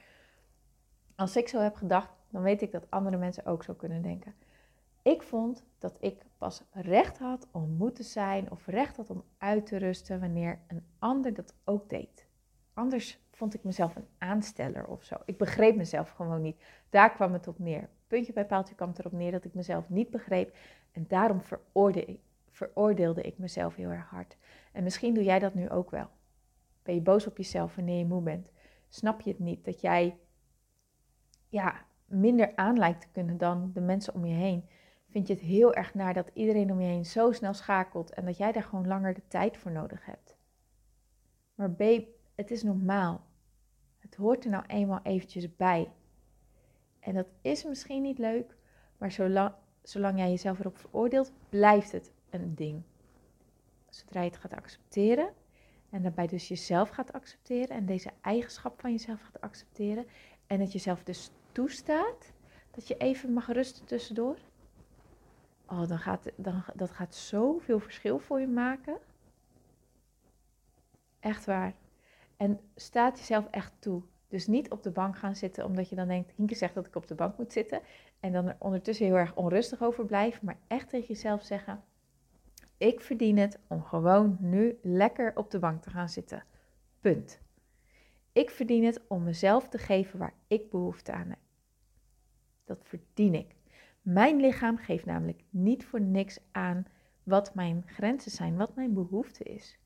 als 1.14 1.36
ik 1.36 1.48
zo 1.48 1.60
heb 1.60 1.74
gedacht, 1.74 2.10
dan 2.30 2.42
weet 2.42 2.62
ik 2.62 2.72
dat 2.72 2.90
andere 2.90 3.16
mensen 3.16 3.46
ook 3.46 3.62
zo 3.62 3.74
kunnen 3.74 4.02
denken. 4.02 4.34
Ik 5.02 5.22
vond 5.22 5.64
dat 5.78 5.96
ik 6.00 6.22
pas 6.38 6.62
recht 6.72 7.18
had 7.18 7.48
om 7.52 7.70
moe 7.76 7.92
te 7.92 8.02
zijn 8.02 8.50
of 8.50 8.66
recht 8.66 8.96
had 8.96 9.10
om 9.10 9.24
uit 9.38 9.66
te 9.66 9.76
rusten 9.76 10.20
wanneer 10.20 10.60
een 10.66 10.86
ander 10.98 11.34
dat 11.34 11.54
ook 11.64 11.88
deed. 11.88 12.26
Anders 12.74 13.20
vond 13.30 13.54
ik 13.54 13.64
mezelf 13.64 13.96
een 13.96 14.08
aansteller 14.18 14.86
of 14.86 15.04
zo. 15.04 15.16
Ik 15.24 15.38
begreep 15.38 15.76
mezelf 15.76 16.10
gewoon 16.10 16.42
niet. 16.42 16.62
Daar 16.90 17.12
kwam 17.12 17.32
het 17.32 17.48
op 17.48 17.58
neer 17.58 17.88
puntje 18.06 18.32
bij 18.32 18.46
paaltje 18.46 18.74
kwam 18.74 18.92
erop 18.96 19.12
neer 19.12 19.30
dat 19.30 19.44
ik 19.44 19.54
mezelf 19.54 19.88
niet 19.88 20.10
begreep. 20.10 20.56
En 20.92 21.04
daarom 21.08 21.40
veroordeelde, 21.40 22.18
veroordeelde 22.50 23.22
ik 23.22 23.38
mezelf 23.38 23.74
heel 23.74 23.90
erg 23.90 24.08
hard. 24.08 24.36
En 24.72 24.82
misschien 24.82 25.14
doe 25.14 25.24
jij 25.24 25.38
dat 25.38 25.54
nu 25.54 25.70
ook 25.70 25.90
wel. 25.90 26.08
Ben 26.82 26.94
je 26.94 27.00
boos 27.00 27.26
op 27.26 27.36
jezelf 27.36 27.74
wanneer 27.74 27.98
je 27.98 28.04
moe 28.04 28.22
bent? 28.22 28.52
Snap 28.88 29.20
je 29.20 29.30
het 29.30 29.38
niet 29.38 29.64
dat 29.64 29.80
jij 29.80 30.16
ja, 31.48 31.84
minder 32.04 32.56
aan 32.56 32.78
lijkt 32.78 33.00
te 33.00 33.08
kunnen 33.12 33.36
dan 33.36 33.70
de 33.74 33.80
mensen 33.80 34.14
om 34.14 34.24
je 34.24 34.34
heen? 34.34 34.68
Vind 35.08 35.26
je 35.26 35.34
het 35.34 35.42
heel 35.42 35.74
erg 35.74 35.94
naar 35.94 36.14
dat 36.14 36.30
iedereen 36.32 36.70
om 36.70 36.80
je 36.80 36.86
heen 36.86 37.04
zo 37.04 37.32
snel 37.32 37.54
schakelt 37.54 38.10
en 38.10 38.24
dat 38.24 38.36
jij 38.36 38.52
daar 38.52 38.62
gewoon 38.62 38.86
langer 38.86 39.14
de 39.14 39.28
tijd 39.28 39.56
voor 39.56 39.72
nodig 39.72 40.04
hebt? 40.04 40.36
Maar 41.54 41.70
babe, 41.70 42.08
het 42.34 42.50
is 42.50 42.62
normaal. 42.62 43.24
Het 43.98 44.14
hoort 44.14 44.44
er 44.44 44.50
nou 44.50 44.64
eenmaal 44.66 45.00
eventjes 45.02 45.56
bij. 45.56 45.92
En 47.06 47.14
dat 47.14 47.26
is 47.42 47.64
misschien 47.64 48.02
niet 48.02 48.18
leuk, 48.18 48.56
maar 48.98 49.12
zolang, 49.12 49.52
zolang 49.82 50.18
jij 50.18 50.30
jezelf 50.30 50.58
erop 50.58 50.78
veroordeelt, 50.78 51.32
blijft 51.48 51.92
het 51.92 52.12
een 52.30 52.54
ding. 52.54 52.82
Zodra 53.88 54.20
je 54.20 54.28
het 54.28 54.38
gaat 54.38 54.54
accepteren 54.54 55.32
en 55.90 56.02
daarbij 56.02 56.26
dus 56.26 56.48
jezelf 56.48 56.88
gaat 56.88 57.12
accepteren 57.12 57.76
en 57.76 57.86
deze 57.86 58.10
eigenschap 58.20 58.80
van 58.80 58.90
jezelf 58.90 59.20
gaat 59.20 59.40
accepteren 59.40 60.06
en 60.46 60.60
het 60.60 60.72
jezelf 60.72 61.02
dus 61.02 61.30
toestaat 61.52 62.32
dat 62.70 62.88
je 62.88 62.96
even 62.96 63.32
mag 63.32 63.52
rusten 63.52 63.84
tussendoor. 63.84 64.36
Oh, 65.66 65.88
dan 65.88 65.98
gaat, 65.98 66.30
dan, 66.36 66.64
dat 66.74 66.90
gaat 66.90 67.14
zoveel 67.14 67.80
verschil 67.80 68.18
voor 68.18 68.40
je 68.40 68.48
maken. 68.48 68.98
Echt 71.20 71.44
waar. 71.44 71.74
En 72.36 72.60
staat 72.74 73.18
jezelf 73.18 73.46
echt 73.50 73.72
toe 73.78 74.02
dus 74.36 74.46
niet 74.46 74.70
op 74.70 74.82
de 74.82 74.90
bank 74.90 75.18
gaan 75.18 75.36
zitten 75.36 75.64
omdat 75.64 75.88
je 75.88 75.96
dan 75.96 76.08
denkt, 76.08 76.32
Hinke 76.36 76.54
zegt 76.54 76.74
dat 76.74 76.86
ik 76.86 76.96
op 76.96 77.06
de 77.06 77.14
bank 77.14 77.38
moet 77.38 77.52
zitten. 77.52 77.80
En 78.20 78.32
dan 78.32 78.48
er 78.48 78.56
ondertussen 78.58 79.06
heel 79.06 79.16
erg 79.16 79.34
onrustig 79.34 79.82
over 79.82 80.04
blijven. 80.04 80.44
Maar 80.44 80.58
echt 80.66 80.88
tegen 80.88 81.06
jezelf 81.06 81.42
zeggen, 81.42 81.84
ik 82.78 83.00
verdien 83.00 83.38
het 83.38 83.58
om 83.66 83.82
gewoon 83.82 84.36
nu 84.40 84.78
lekker 84.82 85.32
op 85.36 85.50
de 85.50 85.58
bank 85.58 85.82
te 85.82 85.90
gaan 85.90 86.08
zitten. 86.08 86.44
Punt. 87.00 87.40
Ik 88.32 88.50
verdien 88.50 88.84
het 88.84 89.00
om 89.06 89.22
mezelf 89.22 89.68
te 89.68 89.78
geven 89.78 90.18
waar 90.18 90.34
ik 90.46 90.70
behoefte 90.70 91.12
aan 91.12 91.28
heb. 91.28 91.38
Dat 92.64 92.78
verdien 92.82 93.34
ik. 93.34 93.54
Mijn 94.02 94.40
lichaam 94.40 94.76
geeft 94.76 95.04
namelijk 95.04 95.42
niet 95.50 95.84
voor 95.84 96.00
niks 96.00 96.38
aan 96.52 96.86
wat 97.22 97.54
mijn 97.54 97.82
grenzen 97.86 98.30
zijn, 98.30 98.56
wat 98.56 98.74
mijn 98.74 98.94
behoefte 98.94 99.44
is 99.44 99.78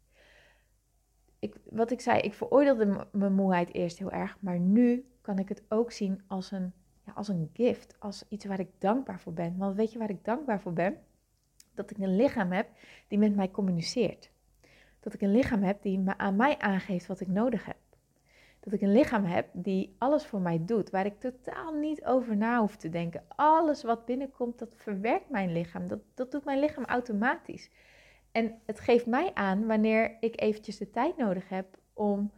ik, 1.40 1.54
wat 1.64 1.90
ik 1.90 2.00
zei, 2.00 2.20
ik 2.20 2.34
veroordeelde 2.34 3.06
mijn 3.12 3.34
moeheid 3.34 3.74
eerst 3.74 3.98
heel 3.98 4.10
erg, 4.10 4.36
maar 4.40 4.58
nu 4.58 5.10
kan 5.20 5.38
ik 5.38 5.48
het 5.48 5.62
ook 5.68 5.92
zien 5.92 6.22
als 6.26 6.50
een, 6.50 6.72
ja, 7.06 7.12
als 7.12 7.28
een 7.28 7.50
gift, 7.52 7.96
als 7.98 8.24
iets 8.28 8.44
waar 8.44 8.60
ik 8.60 8.70
dankbaar 8.78 9.20
voor 9.20 9.32
ben. 9.32 9.56
Want 9.56 9.76
weet 9.76 9.92
je 9.92 9.98
waar 9.98 10.10
ik 10.10 10.24
dankbaar 10.24 10.60
voor 10.60 10.72
ben? 10.72 10.98
Dat 11.74 11.90
ik 11.90 11.98
een 11.98 12.16
lichaam 12.16 12.52
heb 12.52 12.68
die 13.08 13.18
met 13.18 13.36
mij 13.36 13.50
communiceert. 13.50 14.30
Dat 15.00 15.14
ik 15.14 15.20
een 15.20 15.32
lichaam 15.32 15.62
heb 15.62 15.82
die 15.82 16.02
aan 16.16 16.36
mij 16.36 16.58
aangeeft 16.58 17.06
wat 17.06 17.20
ik 17.20 17.28
nodig 17.28 17.64
heb. 17.64 17.76
dat 18.60 18.72
ik 18.72 18.80
een 18.80 18.92
lichaam 18.92 19.24
heb 19.24 19.48
die 19.52 19.94
alles 19.98 20.26
voor 20.26 20.40
mij 20.40 20.64
doet, 20.64 20.90
waar 20.90 21.06
ik 21.06 21.20
totaal 21.20 21.72
niet 21.72 22.04
over 22.04 22.36
na 22.36 22.60
hoef 22.60 22.76
te 22.76 22.88
denken. 22.88 23.24
Alles 23.28 23.82
wat 23.82 24.04
binnenkomt, 24.04 24.58
dat 24.58 24.74
verwerkt 24.76 25.30
mijn 25.30 25.52
lichaam. 25.52 25.88
Dat, 25.88 26.00
dat 26.14 26.30
doet 26.30 26.44
mijn 26.44 26.58
lichaam 26.58 26.84
automatisch. 26.84 27.70
En 28.32 28.60
het 28.66 28.80
geeft 28.80 29.06
mij 29.06 29.34
aan 29.34 29.66
wanneer 29.66 30.16
ik 30.20 30.40
eventjes 30.40 30.78
de 30.78 30.90
tijd 30.90 31.16
nodig 31.16 31.48
heb 31.48 31.78
om 31.92 32.32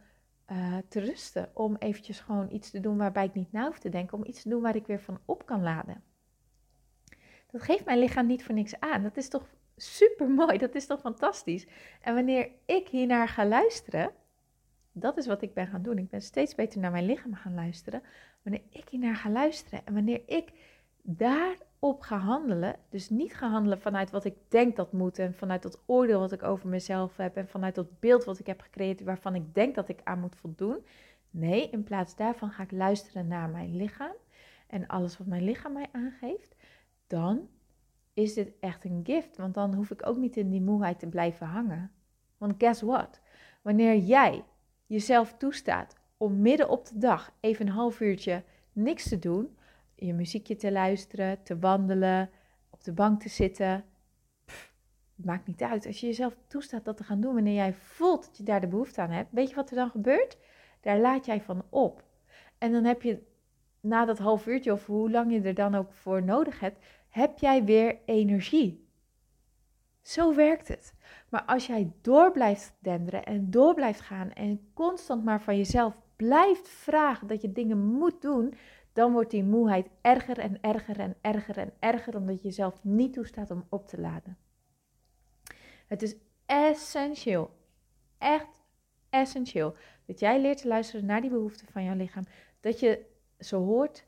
uh, 0.51 0.77
te 0.87 0.99
rusten. 0.99 1.49
Om 1.53 1.75
eventjes 1.75 2.19
gewoon 2.19 2.51
iets 2.51 2.69
te 2.69 2.79
doen 2.79 2.97
waarbij 2.97 3.25
ik 3.25 3.33
niet 3.33 3.51
na 3.51 3.65
hoef 3.65 3.79
te 3.79 3.89
denken. 3.89 4.17
Om 4.17 4.25
iets 4.25 4.41
te 4.41 4.49
doen 4.49 4.61
waar 4.61 4.75
ik 4.75 4.87
weer 4.87 5.01
van 5.01 5.19
op 5.25 5.45
kan 5.45 5.63
laden. 5.63 6.03
Dat 7.51 7.61
geeft 7.61 7.85
mijn 7.85 7.99
lichaam 7.99 8.25
niet 8.25 8.43
voor 8.43 8.55
niks 8.55 8.79
aan. 8.79 9.03
Dat 9.03 9.17
is 9.17 9.29
toch 9.29 9.49
super 9.75 10.29
mooi. 10.29 10.57
Dat 10.57 10.75
is 10.75 10.85
toch 10.85 10.99
fantastisch. 10.99 11.67
En 12.01 12.13
wanneer 12.13 12.49
ik 12.65 12.87
hiernaar 12.87 13.27
ga 13.27 13.45
luisteren, 13.45 14.11
dat 14.91 15.17
is 15.17 15.27
wat 15.27 15.41
ik 15.41 15.53
ben 15.53 15.67
gaan 15.67 15.81
doen. 15.81 15.97
Ik 15.97 16.09
ben 16.09 16.21
steeds 16.21 16.55
beter 16.55 16.79
naar 16.79 16.91
mijn 16.91 17.05
lichaam 17.05 17.33
gaan 17.33 17.53
luisteren. 17.53 18.03
Wanneer 18.43 18.61
ik 18.69 18.89
hiernaar 18.89 19.15
ga 19.15 19.29
luisteren 19.29 19.85
en 19.85 19.93
wanneer 19.93 20.21
ik 20.25 20.51
daarop 21.05 22.01
ga 22.01 22.17
handelen, 22.17 22.75
dus 22.89 23.09
niet 23.09 23.33
ga 23.33 23.49
handelen 23.49 23.81
vanuit 23.81 24.11
wat 24.11 24.25
ik 24.25 24.35
denk 24.47 24.75
dat 24.75 24.91
moet 24.91 25.19
en 25.19 25.33
vanuit 25.33 25.61
dat 25.63 25.79
oordeel 25.85 26.19
wat 26.19 26.31
ik 26.31 26.43
over 26.43 26.69
mezelf 26.69 27.17
heb 27.17 27.35
en 27.35 27.47
vanuit 27.47 27.75
dat 27.75 27.99
beeld 27.99 28.23
wat 28.23 28.39
ik 28.39 28.47
heb 28.47 28.61
gecreëerd 28.61 29.03
waarvan 29.03 29.35
ik 29.35 29.53
denk 29.53 29.75
dat 29.75 29.89
ik 29.89 29.99
aan 30.03 30.19
moet 30.19 30.35
voldoen. 30.35 30.85
Nee, 31.29 31.69
in 31.69 31.83
plaats 31.83 32.15
daarvan 32.15 32.51
ga 32.51 32.63
ik 32.63 32.71
luisteren 32.71 33.27
naar 33.27 33.49
mijn 33.49 33.75
lichaam 33.75 34.15
en 34.67 34.87
alles 34.87 35.17
wat 35.17 35.27
mijn 35.27 35.43
lichaam 35.43 35.73
mij 35.73 35.87
aangeeft. 35.91 36.55
Dan 37.07 37.49
is 38.13 38.33
dit 38.33 38.53
echt 38.59 38.83
een 38.83 39.01
gift, 39.03 39.37
want 39.37 39.53
dan 39.53 39.73
hoef 39.73 39.91
ik 39.91 40.07
ook 40.07 40.17
niet 40.17 40.37
in 40.37 40.49
die 40.49 40.61
moeheid 40.61 40.99
te 40.99 41.07
blijven 41.07 41.47
hangen. 41.47 41.91
Want 42.37 42.53
guess 42.57 42.81
what? 42.81 43.21
Wanneer 43.61 43.97
jij 43.97 44.43
jezelf 44.85 45.33
toestaat 45.37 45.95
om 46.17 46.41
midden 46.41 46.69
op 46.69 46.85
de 46.85 46.97
dag 46.97 47.31
even 47.39 47.67
een 47.67 47.73
half 47.73 47.99
uurtje 47.99 48.43
niks 48.73 49.09
te 49.09 49.19
doen, 49.19 49.57
je 50.05 50.13
muziekje 50.13 50.55
te 50.55 50.71
luisteren, 50.71 51.43
te 51.43 51.59
wandelen, 51.59 52.29
op 52.69 52.83
de 52.83 52.93
bank 52.93 53.21
te 53.21 53.29
zitten, 53.29 53.85
maakt 55.15 55.47
niet 55.47 55.61
uit. 55.61 55.85
Als 55.85 55.99
je 55.99 56.07
jezelf 56.07 56.35
toestaat 56.47 56.85
dat 56.85 56.97
te 56.97 57.03
gaan 57.03 57.21
doen 57.21 57.33
wanneer 57.33 57.53
jij 57.53 57.73
voelt 57.73 58.25
dat 58.25 58.37
je 58.37 58.43
daar 58.43 58.61
de 58.61 58.67
behoefte 58.67 59.01
aan 59.01 59.09
hebt, 59.09 59.31
weet 59.31 59.49
je 59.49 59.55
wat 59.55 59.69
er 59.69 59.75
dan 59.75 59.89
gebeurt? 59.89 60.37
Daar 60.81 60.99
laat 60.99 61.25
jij 61.25 61.41
van 61.41 61.63
op. 61.69 62.03
En 62.57 62.71
dan 62.71 62.83
heb 62.83 63.01
je 63.01 63.23
na 63.79 64.05
dat 64.05 64.17
half 64.17 64.47
uurtje 64.47 64.71
of 64.71 64.85
hoe 64.85 65.11
lang 65.11 65.31
je 65.31 65.41
er 65.41 65.53
dan 65.53 65.75
ook 65.75 65.93
voor 65.93 66.23
nodig 66.23 66.59
hebt, 66.59 66.85
heb 67.09 67.37
jij 67.37 67.63
weer 67.63 67.97
energie. 68.05 68.87
Zo 70.01 70.35
werkt 70.35 70.67
het. 70.67 70.93
Maar 71.29 71.43
als 71.43 71.67
jij 71.67 71.91
door 72.01 72.31
blijft 72.31 72.73
denderen 72.79 73.23
en 73.23 73.51
door 73.51 73.73
blijft 73.73 74.01
gaan 74.01 74.31
en 74.31 74.71
constant 74.73 75.23
maar 75.23 75.41
van 75.41 75.57
jezelf 75.57 76.01
blijft 76.15 76.69
vragen 76.69 77.27
dat 77.27 77.41
je 77.41 77.51
dingen 77.51 77.77
moet 77.77 78.21
doen, 78.21 78.53
dan 78.93 79.11
wordt 79.11 79.31
die 79.31 79.43
moeheid 79.43 79.89
erger 80.01 80.39
en 80.39 80.61
erger 80.61 80.99
en 80.99 81.15
erger 81.21 81.57
en 81.57 81.73
erger 81.79 82.15
omdat 82.15 82.41
je 82.41 82.47
jezelf 82.47 82.83
niet 82.83 83.13
toestaat 83.13 83.51
om 83.51 83.65
op 83.69 83.87
te 83.87 83.99
laden. 83.99 84.37
Het 85.87 86.01
is 86.01 86.15
essentieel, 86.45 87.51
echt 88.17 88.61
essentieel, 89.09 89.75
dat 90.05 90.19
jij 90.19 90.41
leert 90.41 90.61
te 90.61 90.67
luisteren 90.67 91.05
naar 91.05 91.21
die 91.21 91.29
behoeften 91.29 91.67
van 91.67 91.83
jouw 91.83 91.95
lichaam. 91.95 92.23
Dat 92.59 92.79
je 92.79 93.05
ze 93.39 93.55
hoort, 93.55 94.05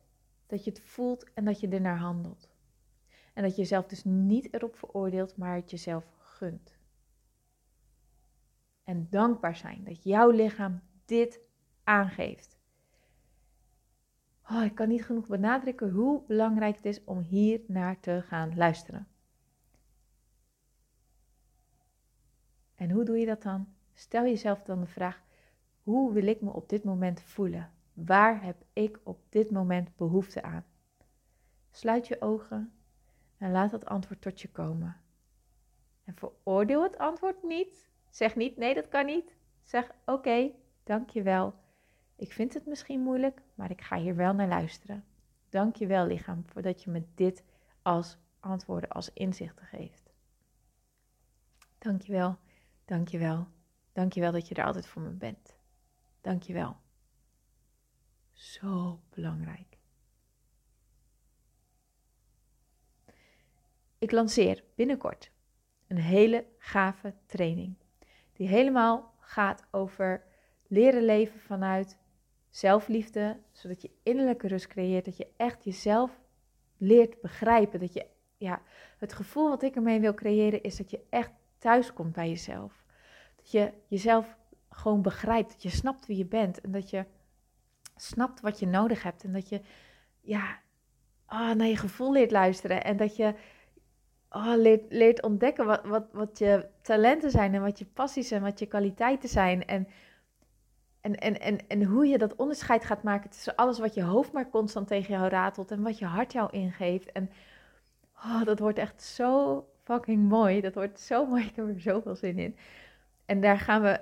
dat 0.48 0.64
je 0.64 0.70
het 0.70 0.82
voelt 0.82 1.34
en 1.34 1.46
dat 1.46 1.60
je 1.60 1.68
ernaar 1.68 1.98
handelt. 1.98 2.50
En 3.34 3.44
dat 3.44 3.56
je 3.56 3.62
jezelf 3.62 3.86
dus 3.86 4.04
niet 4.04 4.54
erop 4.54 4.76
veroordeelt, 4.76 5.38
maar 5.38 5.56
het 5.56 5.72
jezelf 5.72 6.06
gunt. 6.18 6.78
En 8.84 9.08
dankbaar 9.10 9.56
zijn 9.56 9.84
dat 9.84 10.04
jouw 10.04 10.30
lichaam 10.30 10.82
dit 11.06 11.40
aangeeft. 11.84 12.55
Oh, 14.50 14.64
ik 14.64 14.76
kan 14.76 14.88
niet 14.88 15.06
genoeg 15.06 15.28
benadrukken 15.28 15.90
hoe 15.92 16.22
belangrijk 16.28 16.76
het 16.76 16.86
is 16.86 17.04
om 17.04 17.20
hier 17.20 17.62
naar 17.68 18.00
te 18.00 18.22
gaan 18.26 18.56
luisteren. 18.56 19.08
En 22.76 22.92
hoe 22.92 23.04
doe 23.04 23.18
je 23.18 23.26
dat 23.26 23.42
dan? 23.42 23.68
Stel 23.94 24.24
jezelf 24.24 24.64
dan 24.64 24.80
de 24.80 24.88
vraag: 24.88 25.24
hoe 25.84 26.14
wil 26.14 26.28
ik 26.28 26.42
me 26.42 26.54
op 26.54 26.70
dit 26.70 26.84
moment 26.84 27.22
voelen? 27.22 27.72
Waar 27.94 28.44
heb 28.44 28.64
ik 28.74 29.00
op 29.04 29.20
dit 29.30 29.52
moment 29.52 29.96
behoefte 29.96 30.44
aan? 30.44 30.66
Sluit 31.72 32.08
je 32.08 32.22
ogen 32.22 32.74
en 33.38 33.52
laat 33.52 33.72
het 33.72 33.86
antwoord 33.86 34.22
tot 34.22 34.42
je 34.42 34.52
komen. 34.52 35.02
En 36.04 36.16
veroordeel 36.16 36.84
het 36.84 36.98
antwoord 36.98 37.44
niet. 37.44 37.90
Zeg 38.10 38.36
niet 38.36 38.58
nee, 38.58 38.74
dat 38.74 38.88
kan 38.88 39.06
niet. 39.06 39.38
Zeg 39.64 39.90
oké, 39.90 40.12
okay, 40.12 40.56
dankjewel. 40.84 41.54
Ik 42.16 42.34
vind 42.34 42.54
het 42.54 42.66
misschien 42.66 43.00
moeilijk, 43.00 43.42
maar 43.56 43.72
ik 43.72 43.82
ga 43.82 43.98
hier 43.98 44.16
wel 44.16 44.34
naar 44.34 44.48
luisteren. 44.48 45.06
Dankjewel 45.50 46.06
lichaam 46.06 46.44
voordat 46.46 46.84
je 46.84 46.90
me 46.92 47.04
dit 47.16 47.44
als 47.82 48.18
antwoorden, 48.40 48.90
als 48.90 49.14
inzichten 49.14 49.66
geeft. 49.66 50.14
Dankjewel, 51.78 52.38
dankjewel, 52.86 53.48
dankjewel 53.94 54.32
dat 54.32 54.48
je 54.48 54.56
er 54.56 54.66
altijd 54.66 54.88
voor 54.88 55.02
me 55.02 55.10
bent. 55.10 55.56
Dankjewel. 56.22 56.78
Zo 58.32 59.00
belangrijk. 59.10 59.78
Ik 63.98 64.12
lanceer 64.12 64.64
binnenkort 64.76 65.32
een 65.88 65.98
hele 65.98 66.46
gave 66.58 67.14
training. 67.26 67.76
Die 68.34 68.48
helemaal 68.48 69.14
gaat 69.20 69.64
over 69.72 70.24
leren 70.68 71.04
leven 71.04 71.40
vanuit 71.40 71.98
zelfliefde, 72.56 73.38
zodat 73.52 73.82
je 73.82 73.92
innerlijke 74.04 74.48
rust 74.48 74.68
creëert, 74.68 75.06
dat 75.06 75.18
je 75.18 75.28
echt 75.38 75.64
jezelf 75.64 76.20
leert 76.78 77.22
begrijpen. 77.22 77.80
Dat 77.80 77.94
je, 77.94 78.06
ja, 78.38 78.62
het 78.98 79.14
gevoel 79.14 79.50
wat 79.50 79.64
ik 79.64 79.76
ermee 79.76 80.00
wil 80.00 80.14
creëren 80.14 80.62
is 80.64 80.78
dat 80.78 80.92
je 80.92 81.00
echt 81.10 81.32
thuis 81.58 81.94
komt 81.94 82.14
bij 82.14 82.30
jezelf. 82.30 82.86
Dat 83.36 83.52
je 83.52 83.72
jezelf 83.88 84.38
gewoon 84.70 85.02
begrijpt, 85.02 85.52
dat 85.52 85.64
je 85.64 85.70
snapt 85.70 86.06
wie 86.06 86.18
je 86.18 86.26
bent 86.26 86.62
en 86.62 86.72
dat 86.72 86.90
je 86.90 87.06
snapt 87.96 88.42
wat 88.42 88.60
je 88.60 88.68
nodig 88.68 89.04
hebt 89.04 89.24
en 89.24 89.34
dat 89.34 89.50
je, 89.50 89.62
ja, 90.22 90.60
oh, 91.28 91.52
naar 91.52 91.68
je 91.68 91.78
gevoel 91.78 92.12
leert 92.12 92.32
luisteren 92.32 92.84
en 92.84 92.98
dat 92.98 93.16
je 93.16 93.34
oh, 94.30 94.54
leert, 94.56 94.84
leert 94.90 95.24
ontdekken 95.24 95.66
wat, 95.66 95.86
wat, 95.86 96.06
wat 96.12 96.38
je 96.38 96.68
talenten 96.82 97.32
zijn 97.32 97.54
en 97.54 97.62
wat 97.62 97.80
je 97.80 97.86
passies 97.86 98.32
en 98.32 98.42
wat 98.42 98.60
je 98.60 98.66
kwaliteiten 98.66 99.30
zijn. 99.30 99.66
En, 99.66 99.88
en, 101.06 101.16
en, 101.16 101.40
en, 101.40 101.68
en 101.68 101.84
hoe 101.84 102.08
je 102.08 102.18
dat 102.18 102.36
onderscheid 102.36 102.86
gaat 102.86 103.04
maken 103.04 103.30
tussen 103.30 103.56
alles 103.56 103.80
wat 103.80 103.94
je 103.94 104.04
hoofd 104.04 104.32
maar 104.32 104.50
constant 104.50 104.88
tegen 104.88 105.14
jou 105.14 105.30
ratelt 105.30 105.72
en 105.72 105.82
wat 105.82 106.00
je 106.00 106.06
hart 106.06 106.32
jou 106.32 106.50
ingeeft. 106.52 107.12
En 107.12 107.30
oh, 108.16 108.44
dat 108.44 108.60
wordt 108.60 108.78
echt 108.78 109.02
zo 109.02 109.66
fucking 109.84 110.30
mooi. 110.30 110.62
Dat 110.62 110.74
wordt 110.74 111.00
zo 111.00 111.26
mooi. 111.26 111.46
Ik 111.46 111.56
heb 111.56 111.68
er 111.68 111.82
zoveel 111.82 112.16
zin 112.16 112.40
in. 112.40 112.58
En 113.26 113.42
daar 113.42 113.60
gaan 113.60 113.82
we, 113.82 114.00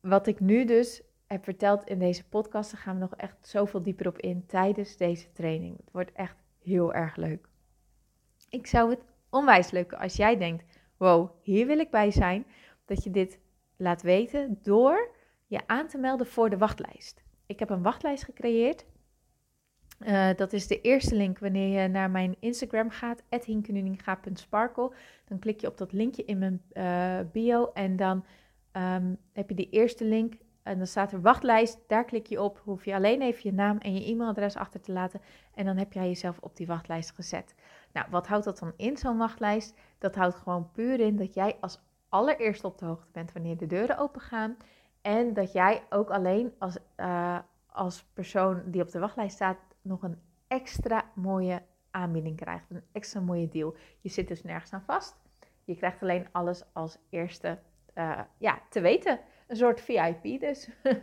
wat 0.00 0.26
ik 0.26 0.40
nu 0.40 0.64
dus 0.64 1.02
heb 1.26 1.44
verteld 1.44 1.84
in 1.84 1.98
deze 1.98 2.28
podcast, 2.28 2.70
daar 2.70 2.80
gaan 2.80 2.94
we 2.94 3.00
nog 3.00 3.14
echt 3.14 3.36
zoveel 3.40 3.82
dieper 3.82 4.06
op 4.06 4.18
in 4.18 4.46
tijdens 4.46 4.96
deze 4.96 5.32
training. 5.32 5.76
Het 5.76 5.92
wordt 5.92 6.12
echt 6.12 6.36
heel 6.62 6.94
erg 6.94 7.16
leuk. 7.16 7.48
Ik 8.48 8.66
zou 8.66 8.90
het 8.90 9.00
onwijs 9.30 9.70
leuk 9.70 9.92
als 9.92 10.16
jij 10.16 10.36
denkt: 10.36 10.64
wow, 10.96 11.30
hier 11.42 11.66
wil 11.66 11.78
ik 11.78 11.90
bij 11.90 12.10
zijn. 12.10 12.46
Dat 12.84 13.04
je 13.04 13.10
dit 13.10 13.38
laat 13.76 14.02
weten 14.02 14.58
door 14.62 15.22
je 15.54 15.66
aan 15.66 15.86
te 15.86 15.98
melden 15.98 16.26
voor 16.26 16.50
de 16.50 16.58
wachtlijst. 16.58 17.22
Ik 17.46 17.58
heb 17.58 17.70
een 17.70 17.82
wachtlijst 17.82 18.24
gecreëerd. 18.24 18.84
Uh, 20.00 20.28
dat 20.36 20.52
is 20.52 20.66
de 20.66 20.80
eerste 20.80 21.14
link 21.14 21.38
wanneer 21.38 21.82
je 21.82 21.88
naar 21.88 22.10
mijn 22.10 22.36
Instagram 22.40 22.90
gaat, 22.90 23.22
hinkenuninga.sparkle. 23.44 24.92
Dan 25.24 25.38
klik 25.38 25.60
je 25.60 25.66
op 25.66 25.78
dat 25.78 25.92
linkje 25.92 26.24
in 26.24 26.38
mijn 26.38 26.62
uh, 26.72 27.30
bio 27.32 27.70
en 27.72 27.96
dan 27.96 28.24
um, 28.72 29.16
heb 29.32 29.48
je 29.48 29.54
die 29.54 29.70
eerste 29.70 30.04
link. 30.04 30.34
En 30.62 30.78
dan 30.78 30.86
staat 30.86 31.12
er 31.12 31.20
wachtlijst, 31.20 31.78
daar 31.86 32.04
klik 32.04 32.26
je 32.26 32.42
op. 32.42 32.60
Hoef 32.64 32.84
je 32.84 32.94
alleen 32.94 33.22
even 33.22 33.40
je 33.42 33.52
naam 33.52 33.78
en 33.78 33.94
je 33.94 34.04
e-mailadres 34.10 34.56
achter 34.56 34.80
te 34.80 34.92
laten. 34.92 35.20
En 35.54 35.64
dan 35.64 35.76
heb 35.76 35.92
jij 35.92 36.06
jezelf 36.06 36.38
op 36.40 36.56
die 36.56 36.66
wachtlijst 36.66 37.10
gezet. 37.10 37.54
Nou, 37.92 38.06
wat 38.10 38.26
houdt 38.26 38.44
dat 38.44 38.58
dan 38.58 38.72
in, 38.76 38.96
zo'n 38.96 39.18
wachtlijst? 39.18 39.74
Dat 39.98 40.14
houdt 40.14 40.34
gewoon 40.34 40.70
puur 40.72 41.00
in 41.00 41.16
dat 41.16 41.34
jij 41.34 41.56
als 41.60 41.80
allereerst 42.08 42.64
op 42.64 42.78
de 42.78 42.84
hoogte 42.84 43.10
bent 43.12 43.32
wanneer 43.32 43.56
de 43.56 43.66
deuren 43.66 43.98
open 43.98 44.20
gaan. 44.20 44.56
En 45.04 45.34
dat 45.34 45.52
jij 45.52 45.82
ook 45.90 46.10
alleen 46.10 46.54
als, 46.58 46.78
uh, 46.96 47.38
als 47.66 48.04
persoon 48.04 48.62
die 48.66 48.82
op 48.82 48.90
de 48.90 48.98
wachtlijst 48.98 49.34
staat 49.34 49.58
nog 49.82 50.02
een 50.02 50.18
extra 50.46 51.10
mooie 51.14 51.62
aanbieding 51.90 52.36
krijgt. 52.36 52.70
Een 52.70 52.82
extra 52.92 53.20
mooie 53.20 53.48
deal. 53.48 53.76
Je 54.00 54.08
zit 54.08 54.28
dus 54.28 54.42
nergens 54.42 54.72
aan 54.72 54.82
vast. 54.84 55.16
Je 55.64 55.76
krijgt 55.76 56.02
alleen 56.02 56.26
alles 56.32 56.64
als 56.72 56.98
eerste 57.10 57.58
uh, 57.94 58.20
ja, 58.38 58.62
te 58.70 58.80
weten. 58.80 59.20
Een 59.46 59.56
soort 59.56 59.80
VIP 59.80 60.40
dus. 60.40 60.68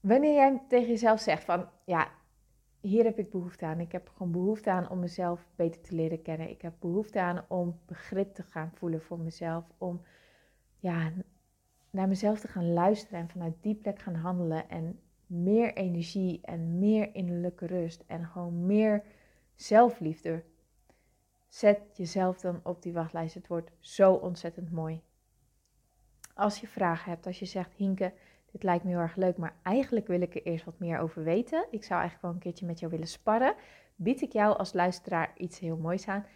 Wanneer 0.00 0.34
jij 0.34 0.62
tegen 0.68 0.88
jezelf 0.88 1.20
zegt 1.20 1.44
van 1.44 1.68
ja, 1.84 2.08
hier 2.80 3.04
heb 3.04 3.18
ik 3.18 3.30
behoefte 3.30 3.66
aan. 3.66 3.80
Ik 3.80 3.92
heb 3.92 4.08
gewoon 4.08 4.32
behoefte 4.32 4.70
aan 4.70 4.90
om 4.90 4.98
mezelf 4.98 5.46
beter 5.56 5.80
te 5.80 5.94
leren 5.94 6.22
kennen. 6.22 6.50
Ik 6.50 6.62
heb 6.62 6.74
behoefte 6.78 7.20
aan 7.20 7.44
om 7.48 7.80
begrip 7.86 8.34
te 8.34 8.42
gaan 8.42 8.72
voelen 8.74 9.02
voor 9.02 9.18
mezelf. 9.18 9.64
Om 9.78 10.02
ja, 10.78 11.12
naar 11.90 12.08
mezelf 12.08 12.40
te 12.40 12.48
gaan 12.48 12.72
luisteren 12.72 13.20
en 13.20 13.28
vanuit 13.28 13.54
die 13.60 13.74
plek 13.74 13.98
gaan 13.98 14.14
handelen 14.14 14.68
en 14.68 15.00
meer 15.26 15.74
energie 15.74 16.40
en 16.42 16.78
meer 16.78 17.14
innerlijke 17.14 17.66
rust 17.66 18.04
en 18.06 18.26
gewoon 18.26 18.66
meer 18.66 19.02
zelfliefde. 19.54 20.42
Zet 21.48 21.80
jezelf 21.96 22.40
dan 22.40 22.60
op 22.62 22.82
die 22.82 22.92
wachtlijst. 22.92 23.34
Het 23.34 23.46
wordt 23.46 23.70
zo 23.78 24.12
ontzettend 24.12 24.70
mooi. 24.70 25.00
Als 26.34 26.60
je 26.60 26.66
vragen 26.66 27.10
hebt, 27.10 27.26
als 27.26 27.38
je 27.38 27.44
zegt, 27.44 27.72
Hinke, 27.72 28.12
dit 28.52 28.62
lijkt 28.62 28.84
me 28.84 28.90
heel 28.90 28.98
erg 28.98 29.16
leuk, 29.16 29.36
maar 29.36 29.56
eigenlijk 29.62 30.06
wil 30.06 30.20
ik 30.20 30.34
er 30.34 30.42
eerst 30.42 30.64
wat 30.64 30.78
meer 30.78 30.98
over 30.98 31.24
weten. 31.24 31.66
Ik 31.70 31.84
zou 31.84 32.00
eigenlijk 32.00 32.22
wel 32.22 32.30
een 32.30 32.38
keertje 32.38 32.66
met 32.66 32.78
jou 32.78 32.90
willen 32.90 33.06
sparren. 33.06 33.54
Bied 33.96 34.20
ik 34.20 34.32
jou 34.32 34.58
als 34.58 34.72
luisteraar 34.72 35.32
iets 35.36 35.58
heel 35.58 35.76
moois 35.76 36.08
aan. 36.08 36.26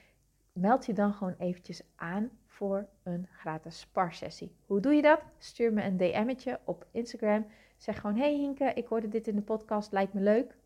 Meld 0.53 0.87
je 0.87 0.93
dan 0.93 1.15
gewoon 1.15 1.35
eventjes 1.39 1.83
aan 1.97 2.31
voor 2.55 2.87
een 3.03 3.29
gratis 3.33 3.81
sparsessie. 3.81 4.57
Hoe 4.67 4.81
doe 4.81 4.95
je 4.95 5.03
dat? 5.03 5.21
Stuur 5.39 5.73
me 5.73 5.83
een 5.83 5.97
DM'tje 5.97 6.61
op 6.65 6.87
Instagram. 6.91 7.47
Zeg 7.77 8.01
gewoon, 8.01 8.17
hey 8.17 8.35
Hinke, 8.35 8.73
ik 8.75 8.87
hoorde 8.87 9.09
dit 9.09 9.29
in 9.29 9.37
de 9.37 9.43
podcast, 9.43 9.93
lijkt 9.93 10.13
me 10.13 10.21
leuk. 10.21 10.57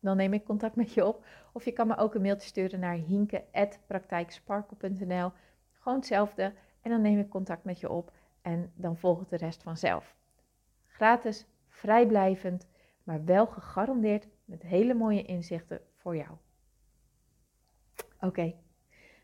Dan 0.00 0.16
neem 0.16 0.32
ik 0.32 0.44
contact 0.44 0.76
met 0.76 0.92
je 0.92 1.06
op. 1.06 1.24
Of 1.52 1.64
je 1.64 1.72
kan 1.72 1.86
me 1.86 1.96
ook 1.96 2.14
een 2.14 2.22
mailtje 2.22 2.48
sturen 2.48 2.80
naar 2.80 2.94
hinke.praktijksparkle.nl. 2.94 5.32
Gewoon 5.72 5.98
hetzelfde. 5.98 6.52
En 6.80 6.90
dan 6.90 7.00
neem 7.00 7.18
ik 7.18 7.28
contact 7.28 7.64
met 7.64 7.80
je 7.80 7.90
op 7.90 8.12
en 8.42 8.72
dan 8.74 8.96
volgt 8.96 9.30
de 9.30 9.36
rest 9.36 9.62
vanzelf. 9.62 10.14
Gratis, 10.86 11.46
vrijblijvend, 11.68 12.66
maar 13.02 13.24
wel 13.24 13.46
gegarandeerd 13.46 14.28
met 14.44 14.62
hele 14.62 14.94
mooie 14.94 15.22
inzichten 15.22 15.80
voor 15.94 16.16
jou. 16.16 16.30
Oké, 18.20 18.54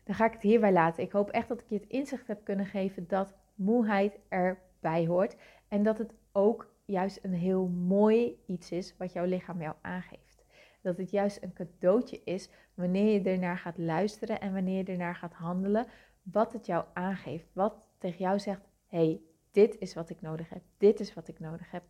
dan 0.09 0.17
ga 0.17 0.25
ik 0.25 0.33
het 0.33 0.41
hierbij 0.41 0.71
laten. 0.71 1.03
Ik 1.03 1.11
hoop 1.11 1.29
echt 1.29 1.47
dat 1.47 1.61
ik 1.61 1.69
je 1.69 1.75
het 1.75 1.87
inzicht 1.87 2.27
heb 2.27 2.43
kunnen 2.43 2.65
geven 2.65 3.07
dat 3.07 3.33
moeheid 3.55 4.19
erbij 4.29 5.07
hoort. 5.07 5.35
En 5.67 5.83
dat 5.83 5.97
het 5.97 6.13
ook 6.31 6.73
juist 6.85 7.19
een 7.23 7.33
heel 7.33 7.67
mooi 7.67 8.43
iets 8.45 8.71
is 8.71 8.97
wat 8.97 9.13
jouw 9.13 9.25
lichaam 9.25 9.61
jou 9.61 9.75
aangeeft. 9.81 10.45
Dat 10.81 10.97
het 10.97 11.11
juist 11.11 11.43
een 11.43 11.53
cadeautje 11.53 12.21
is 12.23 12.49
wanneer 12.73 13.13
je 13.13 13.29
ernaar 13.29 13.57
gaat 13.57 13.77
luisteren 13.77 14.39
en 14.39 14.53
wanneer 14.53 14.77
je 14.77 14.91
ernaar 14.91 15.15
gaat 15.15 15.33
handelen, 15.33 15.87
wat 16.23 16.53
het 16.53 16.65
jou 16.65 16.85
aangeeft. 16.93 17.49
Wat 17.53 17.87
tegen 17.97 18.19
jou 18.19 18.39
zegt: 18.39 18.61
hey, 18.87 19.21
dit 19.51 19.77
is 19.79 19.93
wat 19.93 20.09
ik 20.09 20.21
nodig 20.21 20.49
heb. 20.49 20.61
Dit 20.77 20.99
is 20.99 21.13
wat 21.13 21.27
ik 21.27 21.39
nodig 21.39 21.71
heb. 21.71 21.83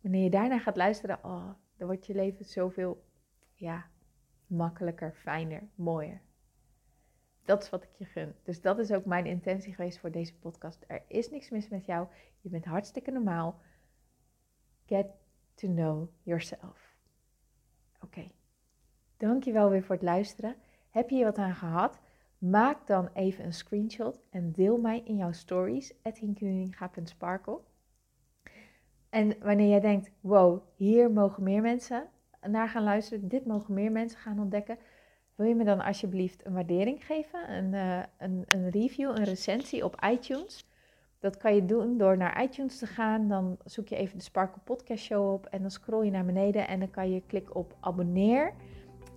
Wanneer 0.00 0.22
je 0.22 0.30
daarnaar 0.30 0.60
gaat 0.60 0.76
luisteren, 0.76 1.18
oh, 1.22 1.50
dan 1.76 1.86
wordt 1.86 2.06
je 2.06 2.14
leven 2.14 2.44
zoveel 2.44 3.04
ja, 3.54 3.86
makkelijker, 4.46 5.12
fijner, 5.12 5.62
mooier. 5.74 6.20
Dat 7.44 7.62
is 7.62 7.70
wat 7.70 7.82
ik 7.82 7.90
je 7.96 8.04
gun. 8.04 8.34
Dus 8.42 8.60
dat 8.60 8.78
is 8.78 8.92
ook 8.92 9.04
mijn 9.04 9.26
intentie 9.26 9.74
geweest 9.74 9.98
voor 9.98 10.10
deze 10.10 10.38
podcast. 10.38 10.84
Er 10.86 11.02
is 11.08 11.30
niks 11.30 11.50
mis 11.50 11.68
met 11.68 11.84
jou. 11.84 12.06
Je 12.40 12.48
bent 12.48 12.64
hartstikke 12.64 13.10
normaal. 13.10 13.60
Get 14.86 15.06
to 15.54 15.68
know 15.68 16.08
yourself. 16.22 16.96
Oké. 17.94 18.04
Okay. 18.04 18.30
Dankjewel 19.16 19.70
weer 19.70 19.82
voor 19.82 19.94
het 19.94 20.04
luisteren. 20.04 20.56
Heb 20.90 21.10
je 21.10 21.16
hier 21.16 21.24
wat 21.24 21.38
aan 21.38 21.54
gehad? 21.54 22.00
Maak 22.38 22.86
dan 22.86 23.08
even 23.12 23.44
een 23.44 23.52
screenshot 23.52 24.20
en 24.30 24.52
deel 24.52 24.78
mij 24.78 25.02
in 25.04 25.16
jouw 25.16 25.32
stories, 25.32 25.94
@hinkenuninga.sparkle. 26.02 27.60
En 29.08 29.38
wanneer 29.38 29.68
jij 29.68 29.80
denkt, 29.80 30.10
wow, 30.20 30.62
hier 30.74 31.10
mogen 31.10 31.42
meer 31.42 31.62
mensen 31.62 32.08
naar 32.40 32.68
gaan 32.68 32.82
luisteren, 32.82 33.28
dit 33.28 33.46
mogen 33.46 33.74
meer 33.74 33.92
mensen 33.92 34.18
gaan 34.18 34.40
ontdekken, 34.40 34.78
wil 35.34 35.46
je 35.46 35.54
me 35.54 35.64
dan 35.64 35.80
alsjeblieft 35.80 36.46
een 36.46 36.52
waardering 36.52 37.04
geven, 37.06 37.56
een, 37.56 37.72
uh, 37.72 37.98
een, 38.18 38.44
een 38.46 38.70
review, 38.70 39.10
een 39.10 39.24
recensie 39.24 39.84
op 39.84 40.04
iTunes? 40.10 40.66
Dat 41.18 41.36
kan 41.36 41.54
je 41.54 41.64
doen 41.64 41.98
door 41.98 42.16
naar 42.16 42.42
iTunes 42.42 42.78
te 42.78 42.86
gaan. 42.86 43.28
Dan 43.28 43.56
zoek 43.64 43.88
je 43.88 43.96
even 43.96 44.18
de 44.18 44.24
Sparkle 44.24 44.60
Podcast 44.64 45.04
Show 45.04 45.32
op 45.32 45.46
en 45.46 45.60
dan 45.60 45.70
scroll 45.70 46.04
je 46.04 46.10
naar 46.10 46.24
beneden 46.24 46.68
en 46.68 46.78
dan 46.78 46.90
kan 46.90 47.10
je 47.10 47.22
klikken 47.26 47.54
op 47.54 47.76
abonneer. 47.80 48.52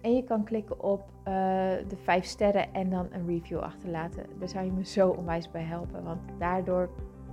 En 0.02 0.16
je 0.16 0.24
kan 0.24 0.44
klikken 0.44 0.84
op 0.84 1.02
uh, 1.02 1.34
de 1.88 1.98
5 2.04 2.26
sterren 2.26 2.74
en 2.74 2.90
dan 2.90 3.08
een 3.12 3.28
review 3.28 3.60
achterlaten. 3.60 4.26
Daar 4.40 4.50
zou 4.50 4.66
je 4.66 4.72
me 4.72 4.86
zo 4.86 5.10
onwijs 5.10 5.52
bij 5.52 5.64
helpen. 5.64 6.04
Want 6.04 6.22
daardoor 6.40 6.90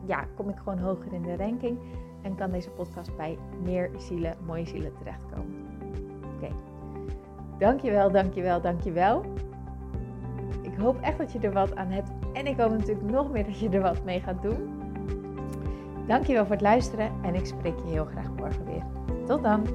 ja, 0.07 0.27
kom 0.37 0.49
ik 0.49 0.57
gewoon 0.57 0.79
hoger 0.79 1.13
in 1.13 1.23
de 1.23 1.37
ranking. 1.37 1.79
En 2.23 2.37
kan 2.37 2.51
deze 2.51 2.71
podcast 2.71 3.17
bij 3.17 3.39
meer 3.63 3.91
zielen, 3.97 4.37
mooie 4.47 4.67
zielen 4.67 4.93
terechtkomen. 4.95 5.64
Dankjewel, 7.59 8.11
dankjewel, 8.11 8.61
dankjewel. 8.61 9.25
Ik 10.63 10.75
hoop 10.79 11.01
echt 11.01 11.19
dat 11.19 11.33
je 11.33 11.39
er 11.39 11.53
wat 11.53 11.77
aan 11.77 11.91
hebt. 11.91 12.11
En 12.33 12.47
ik 12.47 12.59
hoop 12.59 12.71
natuurlijk 12.71 13.11
nog 13.11 13.31
meer 13.31 13.45
dat 13.45 13.59
je 13.59 13.69
er 13.69 13.81
wat 13.81 14.05
mee 14.05 14.21
gaat 14.21 14.43
doen. 14.43 14.83
Dankjewel 16.07 16.43
voor 16.43 16.55
het 16.55 16.65
luisteren. 16.65 17.13
En 17.23 17.35
ik 17.35 17.47
spreek 17.47 17.79
je 17.79 17.91
heel 17.91 18.05
graag 18.05 18.31
morgen 18.37 18.65
weer. 18.65 18.83
Tot 19.27 19.43
dan. 19.43 19.67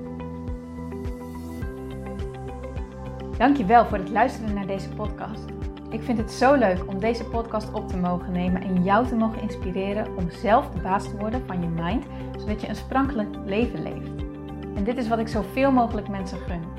Dankjewel 3.37 3.85
voor 3.85 3.97
het 3.97 4.09
luisteren 4.09 4.53
naar 4.53 4.67
deze 4.67 4.89
podcast. 4.89 5.45
Ik 5.89 6.01
vind 6.01 6.17
het 6.17 6.31
zo 6.31 6.53
leuk 6.55 6.87
om 6.87 6.99
deze 6.99 7.25
podcast 7.25 7.73
op 7.73 7.87
te 7.87 7.97
mogen 7.97 8.31
nemen 8.31 8.61
en 8.61 8.83
jou 8.83 9.07
te 9.07 9.15
mogen 9.15 9.41
inspireren 9.41 10.17
om 10.17 10.29
zelf 10.29 10.69
de 10.69 10.81
baas 10.81 11.03
te 11.03 11.17
worden 11.17 11.43
van 11.45 11.61
je 11.61 11.67
mind, 11.67 12.05
zodat 12.37 12.61
je 12.61 12.67
een 12.67 12.75
sprankelijk 12.75 13.35
leven 13.45 13.83
leeft. 13.83 14.23
En 14.75 14.83
dit 14.83 14.97
is 14.97 15.07
wat 15.07 15.19
ik 15.19 15.27
zoveel 15.27 15.71
mogelijk 15.71 16.07
mensen 16.07 16.37
gun. 16.37 16.78